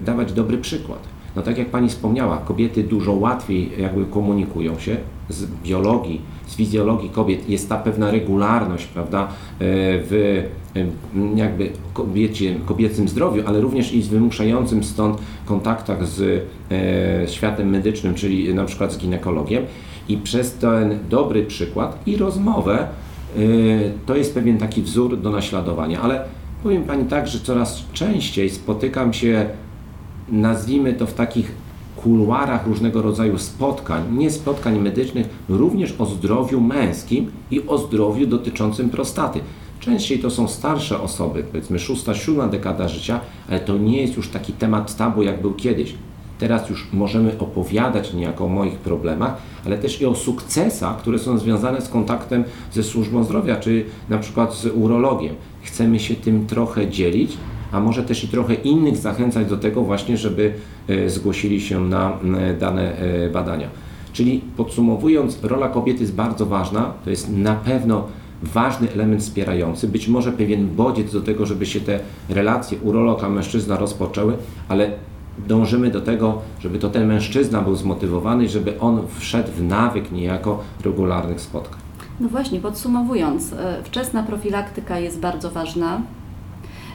dawać 0.06 0.34
dobry 0.34 0.58
przykład. 0.58 1.00
No 1.36 1.42
tak 1.42 1.58
jak 1.58 1.70
Pani 1.70 1.90
wspomniała, 1.90 2.38
kobiety 2.38 2.84
dużo 2.84 3.14
łatwiej 3.14 3.72
jakby 3.78 4.06
komunikują 4.06 4.80
się 4.80 4.98
z 5.30 5.46
biologii, 5.64 6.22
z 6.48 6.56
fizjologii 6.56 7.10
kobiet. 7.10 7.50
Jest 7.50 7.70
ta 7.70 7.78
pewna 7.78 8.12
regularność, 8.12 8.86
prawda, 8.86 9.24
e, 9.24 9.28
w 10.10 10.44
jakby 11.36 11.70
kobiecie, 11.94 12.56
kobiecym 12.66 13.08
zdrowiu, 13.08 13.44
ale 13.46 13.62
również 13.62 13.94
i 13.94 14.02
z 14.02 14.08
wymuszającym 14.08 14.84
stąd 14.84 15.18
kontaktach 15.46 16.08
z 16.08 16.46
światem 17.32 17.70
medycznym, 17.70 18.16
czyli 18.16 18.54
na 18.54 18.66
przykład 18.66 18.94
z 18.94 18.98
ginekologiem. 18.98 19.64
I 20.10 20.18
przez 20.18 20.54
ten 20.54 21.00
dobry 21.10 21.46
przykład 21.46 22.00
i 22.06 22.18
rozmowę 22.18 22.88
Y, 23.38 23.92
to 24.06 24.16
jest 24.16 24.34
pewien 24.34 24.58
taki 24.58 24.82
wzór 24.82 25.18
do 25.22 25.30
naśladowania, 25.30 26.02
ale 26.02 26.24
powiem 26.64 26.84
Pani 26.84 27.06
tak, 27.06 27.28
że 27.28 27.40
coraz 27.40 27.84
częściej 27.94 28.50
spotykam 28.50 29.14
się 29.14 29.46
nazwijmy 30.30 30.94
to 30.94 31.08
w 31.08 31.14
takich 31.14 31.52
kuluarach 31.96 32.68
różnego 32.68 33.02
rodzaju 33.02 33.38
spotkań, 33.38 34.18
nie 34.18 34.32
spotkań 34.32 34.80
medycznych, 34.80 35.30
również 35.50 35.96
o 36.00 36.06
zdrowiu 36.06 36.62
męskim 36.62 37.32
i 37.52 37.68
o 37.68 37.78
zdrowiu 37.78 38.28
dotyczącym 38.28 38.90
prostaty. 38.90 39.40
Częściej 39.80 40.20
to 40.20 40.30
są 40.30 40.48
starsze 40.48 41.02
osoby, 41.02 41.44
powiedzmy 41.44 41.80
szósta, 41.80 42.14
siódma 42.14 42.48
dekada 42.48 42.88
życia, 42.88 43.20
ale 43.50 43.60
to 43.60 43.78
nie 43.78 44.02
jest 44.02 44.18
już 44.18 44.30
taki 44.30 44.54
temat 44.54 44.96
tabu, 44.96 45.24
jak 45.24 45.42
był 45.42 45.54
kiedyś. 45.54 45.94
Teraz 46.40 46.70
już 46.70 46.88
możemy 46.94 47.40
opowiadać 47.40 48.14
niejako 48.14 48.46
o 48.46 48.48
moich 48.48 48.78
problemach, 48.78 49.38
ale 49.66 49.78
też 49.78 50.02
i 50.02 50.06
o 50.06 50.16
sukcesach, 50.16 50.98
które 50.98 51.20
są 51.20 51.38
związane 51.38 51.82
z 51.82 51.90
kontaktem 51.90 52.44
ze 52.72 52.84
służbą 52.84 53.24
zdrowia, 53.24 53.56
czy 53.56 53.86
na 54.10 54.18
przykład 54.18 54.54
z 54.54 54.66
urologiem. 54.66 55.36
Chcemy 55.62 56.00
się 56.00 56.16
tym 56.16 56.48
trochę 56.48 56.88
dzielić, 56.88 57.38
a 57.72 57.80
może 57.80 58.04
też 58.04 58.24
i 58.24 58.28
trochę 58.28 58.54
innych 58.54 58.98
zachęcać 58.98 59.48
do 59.48 59.58
tego 59.58 59.82
właśnie, 59.82 60.18
żeby 60.18 60.54
e, 60.88 61.10
zgłosili 61.10 61.62
się 61.62 61.86
na 61.86 62.18
dane 62.60 62.98
e, 62.98 63.30
badania. 63.30 63.70
Czyli 64.14 64.42
podsumowując, 64.58 65.40
rola 65.44 65.70
kobiety 65.70 66.00
jest 66.00 66.16
bardzo 66.16 66.46
ważna, 66.46 66.94
to 67.04 67.10
jest 67.10 67.38
na 67.38 67.56
pewno 67.56 68.08
ważny 68.44 68.92
element 68.92 69.22
wspierający, 69.22 69.88
być 69.88 70.08
może 70.08 70.32
pewien 70.32 70.68
bodziec 70.76 71.14
do 71.14 71.22
tego, 71.22 71.46
żeby 71.46 71.66
się 71.66 71.80
te 71.80 72.00
relacje 72.30 72.78
urologa-mężczyzna 72.78 73.78
rozpoczęły, 73.78 74.34
ale 74.70 74.92
dążymy 75.48 75.92
do 75.92 76.02
tego, 76.02 76.42
żeby 76.60 76.80
to 76.80 76.90
ten 76.90 77.08
mężczyzna 77.08 77.62
był 77.62 77.76
zmotywowany 77.76 78.50
żeby 78.50 78.80
on 78.80 79.02
wszedł 79.18 79.52
w 79.52 79.64
nawyk 79.64 80.12
niejako 80.12 80.60
regularnych 80.86 81.42
spotkań. 81.42 81.89
No 82.20 82.30
właśnie, 82.30 82.60
podsumowując, 82.60 83.54
e, 83.54 83.84
wczesna 83.84 84.24
profilaktyka 84.24 85.00
jest 85.00 85.20
bardzo 85.20 85.52
ważna. 85.52 86.02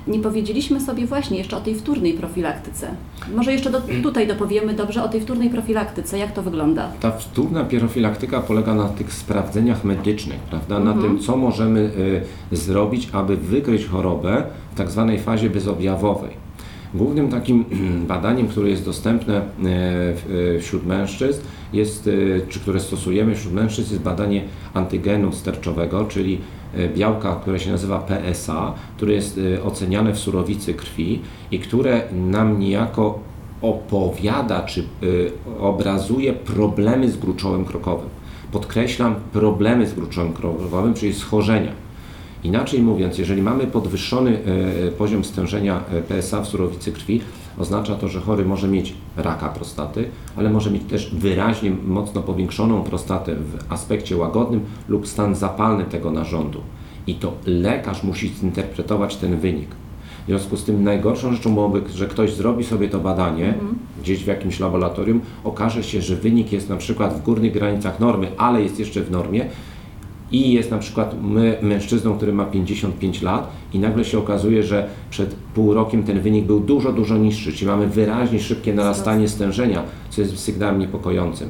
Nie 0.07 0.19
powiedzieliśmy 0.19 0.81
sobie 0.81 1.07
właśnie 1.07 1.39
jeszcze 1.39 1.57
o 1.57 1.61
tej 1.61 1.75
wtórnej 1.75 2.13
profilaktyce. 2.13 2.89
Może 3.35 3.53
jeszcze 3.53 3.71
do, 3.71 3.81
tutaj 4.03 4.27
dopowiemy 4.27 4.75
dobrze 4.75 5.05
o 5.05 5.09
tej 5.09 5.21
wtórnej 5.21 5.51
profilaktyce, 5.51 6.19
jak 6.19 6.33
to 6.33 6.43
wygląda. 6.43 6.89
Ta 7.01 7.11
wtórna 7.11 7.65
profilaktyka 7.65 8.41
polega 8.41 8.75
na 8.75 8.89
tych 8.89 9.13
sprawdzeniach 9.13 9.85
medycznych, 9.85 10.39
prawda? 10.39 10.79
Na 10.79 10.93
tym, 10.93 11.19
co 11.19 11.37
możemy 11.37 11.81
y, 12.53 12.57
zrobić, 12.57 13.09
aby 13.13 13.37
wykryć 13.37 13.87
chorobę 13.87 14.45
w 14.75 14.77
tak 14.77 14.91
zwanej 14.91 15.21
fazie 15.21 15.51
bezobjawowej. 15.51 16.44
Głównym 16.95 17.29
takim 17.29 17.65
badaniem, 18.09 18.49
które 18.49 18.71
jest 18.71 18.85
dostępne 18.85 19.37
e, 19.37 19.43
e, 20.57 20.59
wśród 20.59 20.87
mężczyzn, 20.87 21.41
jest, 21.73 22.09
e, 22.09 22.47
czy 22.49 22.61
które 22.61 22.81
stosujemy 22.81 23.35
wśród 23.35 23.55
mężczyzn, 23.55 23.93
jest 23.93 24.05
badanie 24.05 24.43
antygenu 24.75 25.33
sterczowego, 25.33 26.05
czyli 26.05 26.39
białka, 26.97 27.35
które 27.35 27.61
się 27.61 27.71
nazywa 27.71 27.99
PSA, 27.99 28.75
które 28.97 29.13
jest 29.13 29.41
oceniane 29.65 30.13
w 30.13 30.19
surowicy 30.19 30.75
krwi 30.75 31.21
i 31.51 31.59
które 31.59 32.03
nam 32.13 32.59
niejako 32.59 33.19
opowiada 33.63 34.63
czy 34.63 34.85
obrazuje 35.61 36.33
problemy 36.33 37.11
z 37.11 37.17
gruczołem 37.17 37.65
krokowym. 37.65 38.09
Podkreślam 38.53 39.15
problemy 39.33 39.87
z 39.87 39.95
gruczołem 39.95 40.33
krokowym, 40.33 40.95
czyli 40.95 41.15
schorzenia. 41.15 41.84
Inaczej 42.45 42.83
mówiąc, 42.83 43.19
jeżeli 43.19 43.43
mamy 43.43 43.67
podwyższony 43.67 44.39
e, 44.89 44.91
poziom 44.91 45.25
stężenia 45.25 45.85
e, 45.91 46.03
PSA 46.03 46.43
w 46.43 46.49
surowicy 46.49 46.93
krwi, 46.93 47.21
oznacza 47.59 47.95
to, 47.95 48.09
że 48.09 48.21
chory 48.21 48.45
może 48.45 48.69
mieć 48.69 48.95
raka 49.17 49.49
prostaty, 49.49 50.09
ale 50.37 50.51
może 50.51 50.71
mieć 50.71 50.83
też 50.83 51.15
wyraźnie 51.15 51.71
mocno 51.87 52.23
powiększoną 52.23 52.83
prostatę 52.83 53.35
w 53.35 53.73
aspekcie 53.73 54.17
łagodnym 54.17 54.61
lub 54.89 55.09
stan 55.09 55.35
zapalny 55.35 55.85
tego 55.85 56.11
narządu. 56.11 56.61
I 57.07 57.15
to 57.15 57.33
lekarz 57.47 58.03
musi 58.03 58.29
zinterpretować 58.29 59.17
ten 59.17 59.41
wynik. 59.41 59.69
W 60.25 60.27
związku 60.27 60.57
z 60.57 60.65
tym 60.65 60.85
najgorszą 60.85 61.33
rzeczą 61.33 61.55
byłoby, 61.55 61.83
że 61.95 62.07
ktoś 62.07 62.35
zrobi 62.35 62.65
sobie 62.65 62.89
to 62.89 63.01
badanie 63.01 63.55
gdzieś 64.03 64.25
w 64.25 64.27
jakimś 64.27 64.61
laboratorium, 64.61 65.21
okaże 65.45 65.83
się, 65.83 66.03
że 66.03 66.17
wynik 66.17 66.53
jest 66.53 66.69
na 66.69 66.77
przykład 66.77 67.15
w 67.15 67.23
górnych 67.23 67.53
granicach 67.53 68.01
normy, 68.01 68.29
ale 68.37 68.63
jest 68.63 68.79
jeszcze 68.79 69.01
w 69.01 69.11
normie 69.11 69.47
i 70.33 70.53
jest 70.53 70.71
na 70.71 70.79
przykład 70.79 71.23
my, 71.23 71.59
mężczyzną, 71.63 72.17
który 72.17 72.33
ma 72.33 72.45
55 72.45 73.23
lat 73.23 73.51
i 73.73 73.79
nagle 73.79 74.05
się 74.05 74.19
okazuje, 74.19 74.63
że 74.63 74.89
przed 75.11 75.35
pół 75.35 75.75
rokiem 75.75 76.03
ten 76.03 76.21
wynik 76.21 76.45
był 76.45 76.61
dużo, 76.61 76.93
dużo 76.93 77.19
niższy, 77.19 77.53
czyli 77.53 77.67
mamy 77.67 77.87
wyraźnie 77.87 78.41
szybkie 78.41 78.75
narastanie 78.75 79.29
stężenia, 79.29 79.83
co 80.11 80.21
jest 80.21 80.39
sygnałem 80.39 80.79
niepokojącym. 80.79 81.49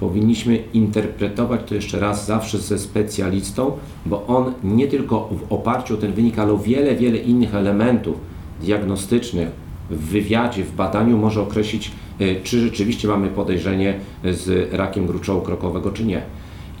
Powinniśmy 0.00 0.58
interpretować 0.74 1.60
to 1.66 1.74
jeszcze 1.74 2.00
raz 2.00 2.26
zawsze 2.26 2.58
ze 2.58 2.78
specjalistą, 2.78 3.72
bo 4.06 4.26
on 4.26 4.52
nie 4.64 4.88
tylko 4.88 5.30
w 5.30 5.52
oparciu 5.52 5.94
o 5.94 5.96
ten 5.96 6.12
wynik, 6.12 6.38
ale 6.38 6.52
o 6.52 6.58
wiele, 6.58 6.94
wiele 6.94 7.18
innych 7.18 7.54
elementów 7.54 8.16
diagnostycznych 8.60 9.48
w 9.90 9.98
wywiadzie, 9.98 10.64
w 10.64 10.74
badaniu 10.74 11.18
może 11.18 11.42
określić, 11.42 11.92
y, 12.20 12.40
czy 12.42 12.60
rzeczywiście 12.60 13.08
mamy 13.08 13.28
podejrzenie 13.28 13.94
z 14.24 14.72
rakiem 14.72 15.06
gruczołu 15.06 15.40
krokowego, 15.40 15.90
czy 15.90 16.04
nie. 16.04 16.22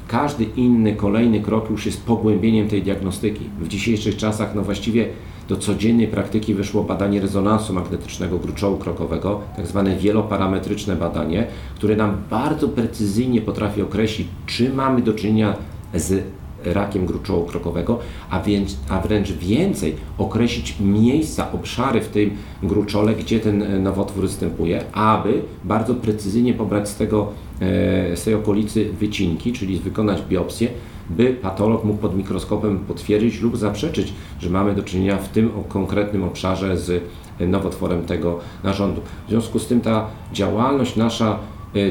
Każdy 0.08 0.44
inny, 0.44 0.96
kolejny 0.96 1.40
krok 1.40 1.70
już 1.70 1.86
jest 1.86 2.06
pogłębieniem 2.06 2.68
tej 2.68 2.82
diagnostyki. 2.82 3.44
W 3.60 3.68
dzisiejszych 3.68 4.16
czasach, 4.16 4.54
no 4.54 4.62
właściwie 4.62 5.08
do 5.48 5.56
codziennej 5.56 6.08
praktyki 6.08 6.54
wyszło 6.54 6.84
badanie 6.84 7.20
rezonansu 7.20 7.72
magnetycznego 7.72 8.38
gruczołu 8.38 8.76
krokowego, 8.76 9.40
tak 9.56 9.66
zwane 9.66 9.96
wieloparametryczne 9.96 10.96
badanie, 10.96 11.46
które 11.74 11.96
nam 11.96 12.16
bardzo 12.30 12.68
precyzyjnie 12.68 13.40
potrafi 13.40 13.82
określić, 13.82 14.28
czy 14.46 14.74
mamy 14.74 15.02
do 15.02 15.12
czynienia 15.12 15.56
z 15.94 16.24
rakiem 16.72 17.06
gruczołu 17.06 17.44
krokowego, 17.44 17.98
a, 18.30 18.40
więc, 18.40 18.76
a 18.88 19.00
wręcz 19.00 19.32
więcej 19.32 19.94
określić 20.18 20.76
miejsca, 20.80 21.52
obszary 21.52 22.00
w 22.00 22.08
tym 22.08 22.30
gruczole, 22.62 23.14
gdzie 23.14 23.40
ten 23.40 23.62
e, 23.62 23.78
nowotwór 23.78 24.22
występuje, 24.22 24.84
aby 24.92 25.42
bardzo 25.64 25.94
precyzyjnie 25.94 26.54
pobrać 26.54 26.88
z, 26.88 26.96
tego, 26.96 27.28
e, 27.60 28.16
z 28.16 28.24
tej 28.24 28.34
okolicy 28.34 28.92
wycinki, 28.92 29.52
czyli 29.52 29.78
wykonać 29.78 30.22
biopsję, 30.28 30.68
by 31.10 31.36
patolog 31.42 31.84
mógł 31.84 31.98
pod 31.98 32.16
mikroskopem 32.16 32.78
potwierdzić 32.78 33.40
lub 33.40 33.56
zaprzeczyć, 33.56 34.12
że 34.40 34.50
mamy 34.50 34.74
do 34.74 34.82
czynienia 34.82 35.16
w 35.16 35.28
tym 35.28 35.50
konkretnym 35.68 36.24
obszarze 36.24 36.76
z 36.76 37.02
e, 37.40 37.46
nowotworem 37.46 38.02
tego 38.02 38.38
narządu. 38.64 39.00
W 39.26 39.30
związku 39.30 39.58
z 39.58 39.66
tym 39.66 39.80
ta 39.80 40.06
działalność 40.32 40.96
nasza 40.96 41.38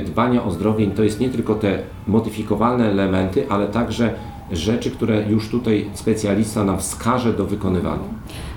dbania 0.05 0.43
o 0.43 0.51
zdrowie 0.51 0.87
to 0.87 1.03
jest 1.03 1.19
nie 1.19 1.29
tylko 1.29 1.55
te 1.55 1.79
modyfikowalne 2.07 2.91
elementy, 2.91 3.49
ale 3.49 3.67
także 3.67 4.13
rzeczy, 4.51 4.91
które 4.91 5.23
już 5.29 5.49
tutaj 5.49 5.89
specjalista 5.93 6.63
nam 6.63 6.79
wskaże 6.79 7.33
do 7.33 7.45
wykonywania. 7.45 8.09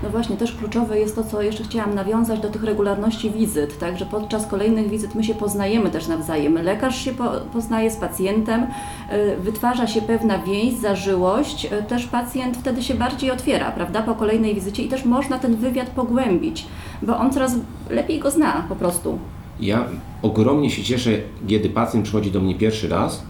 No 0.03 0.09
właśnie, 0.09 0.37
też 0.37 0.51
kluczowe 0.55 0.99
jest 0.99 1.15
to, 1.15 1.23
co 1.23 1.41
jeszcze 1.41 1.63
chciałam 1.63 1.95
nawiązać 1.95 2.39
do 2.39 2.49
tych 2.49 2.63
regularności 2.63 3.31
wizyt, 3.31 3.79
tak, 3.79 3.97
że 3.97 4.05
podczas 4.05 4.47
kolejnych 4.47 4.89
wizyt 4.89 5.15
my 5.15 5.23
się 5.23 5.35
poznajemy 5.35 5.89
też 5.89 6.07
nawzajem. 6.07 6.63
Lekarz 6.63 7.05
się 7.05 7.11
po, 7.11 7.29
poznaje 7.53 7.91
z 7.91 7.95
pacjentem, 7.95 8.63
y, 8.63 9.37
wytwarza 9.41 9.87
się 9.87 10.01
pewna 10.01 10.39
więź, 10.39 10.73
zażyłość, 10.73 11.65
y, 11.65 11.83
też 11.83 12.07
pacjent 12.07 12.57
wtedy 12.57 12.83
się 12.83 12.93
bardziej 12.93 13.31
otwiera, 13.31 13.71
prawda, 13.71 14.01
po 14.01 14.15
kolejnej 14.15 14.55
wizycie 14.55 14.83
i 14.83 14.89
też 14.89 15.05
można 15.05 15.39
ten 15.39 15.55
wywiad 15.55 15.89
pogłębić, 15.89 16.65
bo 17.01 17.17
on 17.17 17.31
coraz 17.31 17.55
lepiej 17.89 18.19
go 18.19 18.31
zna 18.31 18.65
po 18.69 18.75
prostu. 18.75 19.19
Ja 19.59 19.85
ogromnie 20.21 20.69
się 20.69 20.83
cieszę, 20.83 21.11
kiedy 21.47 21.69
pacjent 21.69 22.03
przychodzi 22.05 22.31
do 22.31 22.39
mnie 22.39 22.55
pierwszy 22.55 22.89
raz, 22.89 23.23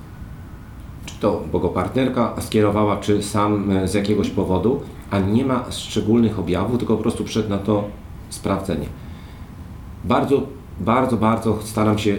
to 1.19 1.43
bo 1.51 1.59
go 1.59 1.69
partnerka 1.69 2.33
skierowała, 2.39 2.97
czy 2.97 3.23
sam 3.23 3.71
e, 3.71 3.87
z 3.87 3.93
jakiegoś 3.93 4.29
powodu, 4.29 4.81
a 5.11 5.19
nie 5.19 5.45
ma 5.45 5.65
szczególnych 5.71 6.39
objawów, 6.39 6.77
tylko 6.77 6.95
po 6.97 7.01
prostu 7.01 7.23
przed 7.23 7.49
na 7.49 7.57
to 7.57 7.83
sprawdzenie. 8.29 8.85
Bardzo, 10.03 10.41
bardzo, 10.79 11.17
bardzo 11.17 11.59
staram 11.63 11.97
się 11.97 12.17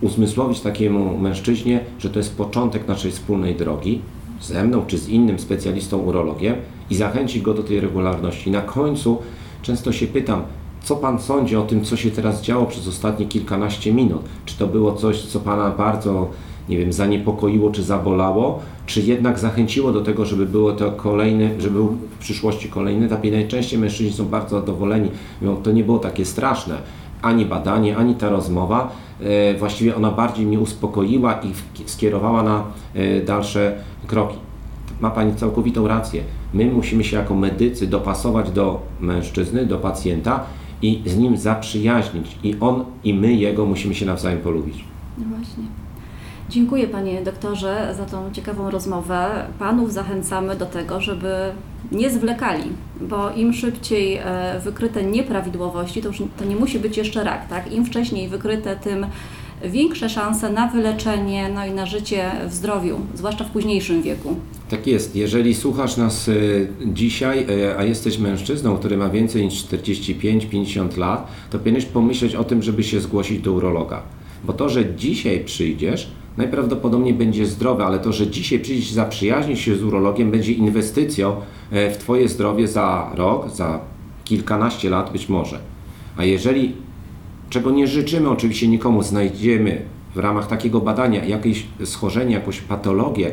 uzmysłowić 0.00 0.60
takiemu 0.60 1.18
mężczyźnie, 1.18 1.80
że 1.98 2.10
to 2.10 2.18
jest 2.18 2.36
początek 2.36 2.88
naszej 2.88 3.10
wspólnej 3.10 3.54
drogi 3.54 4.00
ze 4.40 4.64
mną 4.64 4.84
czy 4.86 4.98
z 4.98 5.08
innym 5.08 5.38
specjalistą 5.38 5.98
urologiem 5.98 6.56
i 6.90 6.96
zachęcić 6.96 7.42
go 7.42 7.54
do 7.54 7.62
tej 7.62 7.80
regularności. 7.80 8.50
Na 8.50 8.60
końcu 8.60 9.18
często 9.62 9.92
się 9.92 10.06
pytam, 10.06 10.42
co 10.82 10.96
Pan 10.96 11.18
sądzi 11.18 11.56
o 11.56 11.62
tym, 11.62 11.84
co 11.84 11.96
się 11.96 12.10
teraz 12.10 12.42
działo 12.42 12.66
przez 12.66 12.88
ostatnie 12.88 13.26
kilkanaście 13.26 13.92
minut? 13.92 14.22
Czy 14.44 14.58
to 14.58 14.66
było 14.66 14.92
coś, 14.92 15.22
co 15.22 15.40
Pana 15.40 15.70
bardzo, 15.70 16.30
nie 16.68 16.78
wiem, 16.78 16.92
zaniepokoiło 16.92 17.70
czy 17.70 17.82
zabolało, 17.82 18.60
czy 18.86 19.00
jednak 19.00 19.38
zachęciło 19.38 19.92
do 19.92 20.00
tego, 20.00 20.24
żeby 20.24 20.46
było 20.46 20.72
to 20.72 20.92
kolejny, 20.92 21.50
żeby 21.58 21.74
był 21.74 21.88
w 21.88 22.18
przyszłości 22.18 22.68
kolejny 22.68 23.06
etap 23.06 23.24
i 23.24 23.30
najczęściej 23.30 23.78
mężczyźni 23.78 24.12
są 24.12 24.24
bardzo 24.24 24.60
zadowoleni. 24.60 25.10
Mówią, 25.40 25.56
to 25.56 25.72
nie 25.72 25.84
było 25.84 25.98
takie 25.98 26.24
straszne. 26.24 26.74
Ani 27.22 27.46
badanie, 27.46 27.96
ani 27.96 28.14
ta 28.14 28.28
rozmowa. 28.28 28.92
E, 29.20 29.54
właściwie 29.58 29.96
ona 29.96 30.10
bardziej 30.10 30.46
mnie 30.46 30.60
uspokoiła 30.60 31.40
i 31.40 31.52
skierowała 31.86 32.42
na 32.42 32.64
e, 32.94 33.20
dalsze 33.20 33.78
kroki. 34.06 34.36
Ma 35.00 35.10
Pani 35.10 35.34
całkowitą 35.34 35.88
rację. 35.88 36.22
My 36.54 36.64
musimy 36.64 37.04
się 37.04 37.16
jako 37.16 37.34
medycy 37.34 37.86
dopasować 37.86 38.50
do 38.50 38.80
mężczyzny, 39.00 39.66
do 39.66 39.78
pacjenta 39.78 40.44
i 40.82 41.02
z 41.06 41.16
nim 41.16 41.36
zaprzyjaźnić. 41.36 42.38
I 42.42 42.54
on 42.60 42.84
i 43.04 43.14
my 43.14 43.32
jego 43.32 43.66
musimy 43.66 43.94
się 43.94 44.06
nawzajem 44.06 44.38
polubić. 44.38 44.84
No 45.18 45.24
właśnie. 45.36 45.85
Dziękuję 46.50 46.86
Panie 46.86 47.22
doktorze 47.22 47.94
za 47.96 48.04
tą 48.04 48.32
ciekawą 48.32 48.70
rozmowę. 48.70 49.46
Panów 49.58 49.92
zachęcamy 49.92 50.56
do 50.56 50.66
tego, 50.66 51.00
żeby 51.00 51.32
nie 51.92 52.10
zwlekali, 52.10 52.64
bo 53.00 53.30
im 53.30 53.52
szybciej 53.52 54.16
e, 54.16 54.60
wykryte 54.64 55.04
nieprawidłowości, 55.04 56.02
to 56.02 56.08
już 56.08 56.22
to 56.38 56.44
nie 56.44 56.56
musi 56.56 56.78
być 56.78 56.96
jeszcze 56.96 57.24
rak, 57.24 57.48
tak? 57.48 57.72
Im 57.72 57.84
wcześniej 57.84 58.28
wykryte, 58.28 58.76
tym 58.76 59.06
większe 59.64 60.08
szanse 60.08 60.52
na 60.52 60.68
wyleczenie, 60.68 61.48
no 61.54 61.66
i 61.66 61.70
na 61.70 61.86
życie 61.86 62.30
w 62.48 62.52
zdrowiu, 62.52 63.00
zwłaszcza 63.14 63.44
w 63.44 63.50
późniejszym 63.50 64.02
wieku. 64.02 64.36
Tak 64.70 64.86
jest. 64.86 65.16
Jeżeli 65.16 65.54
słuchasz 65.54 65.96
nas 65.96 66.28
y, 66.28 66.68
dzisiaj, 66.86 67.46
y, 67.50 67.78
a 67.78 67.84
jesteś 67.84 68.18
mężczyzną, 68.18 68.76
który 68.76 68.96
ma 68.96 69.08
więcej 69.08 69.44
niż 69.44 69.66
45-50 69.66 70.96
lat, 70.96 71.28
to 71.50 71.58
powinieneś 71.58 71.84
pomyśleć 71.84 72.34
o 72.34 72.44
tym, 72.44 72.62
żeby 72.62 72.84
się 72.84 73.00
zgłosić 73.00 73.40
do 73.40 73.52
urologa. 73.52 74.02
Bo 74.44 74.52
to, 74.52 74.68
że 74.68 74.94
dzisiaj 74.94 75.44
przyjdziesz, 75.44 76.10
najprawdopodobniej 76.36 77.14
będzie 77.14 77.46
zdrowe, 77.46 77.84
ale 77.84 77.98
to, 77.98 78.12
że 78.12 78.26
dzisiaj 78.26 78.58
przyjdziesz 78.58 78.90
i 78.90 78.94
zaprzyjaźnisz 78.94 79.60
się 79.60 79.76
z 79.76 79.82
urologiem, 79.82 80.30
będzie 80.30 80.52
inwestycją 80.52 81.36
e, 81.70 81.90
w 81.90 81.98
Twoje 81.98 82.28
zdrowie 82.28 82.68
za 82.68 83.10
rok, 83.14 83.50
za 83.50 83.80
kilkanaście 84.24 84.90
lat 84.90 85.12
być 85.12 85.28
może. 85.28 85.58
A 86.16 86.24
jeżeli 86.24 86.74
czego 87.50 87.70
nie 87.70 87.86
życzymy 87.86 88.30
oczywiście 88.30 88.68
nikomu, 88.68 89.02
znajdziemy 89.02 89.82
w 90.14 90.18
ramach 90.18 90.46
takiego 90.46 90.80
badania 90.80 91.24
jakieś 91.24 91.66
schorzenie, 91.84 92.34
jakąś 92.34 92.60
patologię 92.60 93.26
e, 93.26 93.32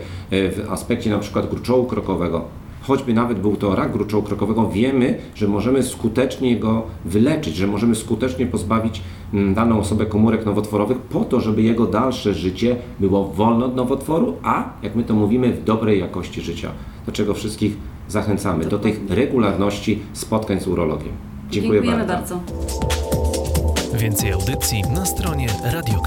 w 0.52 0.72
aspekcie 0.72 1.10
na 1.10 1.20
przykład 1.20 1.50
gruczołu 1.50 1.86
krokowego, 1.86 2.46
choćby 2.84 3.14
nawet 3.14 3.40
był 3.40 3.56
to 3.56 3.76
rak 3.76 3.92
gruczołu 3.92 4.24
krokowego, 4.24 4.70
wiemy, 4.70 5.18
że 5.36 5.48
możemy 5.48 5.84
skutecznie 5.84 6.60
go 6.60 6.84
wyleczyć, 7.06 7.56
że 7.56 7.68
możemy 7.68 7.96
skutecznie 7.96 8.46
pozbawić 8.46 9.02
mm, 9.34 9.54
daną 9.54 9.80
osobę 9.80 10.06
komórek 10.06 10.46
nowotworowych 10.46 10.98
po 10.98 11.26
to, 11.26 11.40
żeby 11.40 11.62
jego 11.62 11.86
dalsze 11.86 12.34
życie 12.34 12.76
było 13.00 13.28
wolne 13.28 13.66
od 13.66 13.76
nowotworu, 13.76 14.34
a 14.44 14.70
jak 14.84 14.96
my 14.96 15.04
to 15.04 15.14
mówimy, 15.14 15.54
w 15.54 15.64
dobrej 15.64 16.00
jakości 16.00 16.42
życia. 16.42 16.72
Do 17.06 17.12
czego 17.12 17.34
wszystkich 17.34 17.78
zachęcamy, 18.08 18.66
do 18.66 18.80
tych 18.80 19.02
regularności 19.10 20.00
spotkań 20.14 20.60
z 20.60 20.68
urologiem. 20.68 21.12
Dziękuję 21.50 21.82
Dziękujemy 21.82 22.08
bardzo. 22.08 22.36
bardzo. 22.36 23.98
Więcej 23.98 24.32
audycji 24.32 24.82
na 24.96 25.06
stronie 25.06 25.48
Radio 25.74 26.02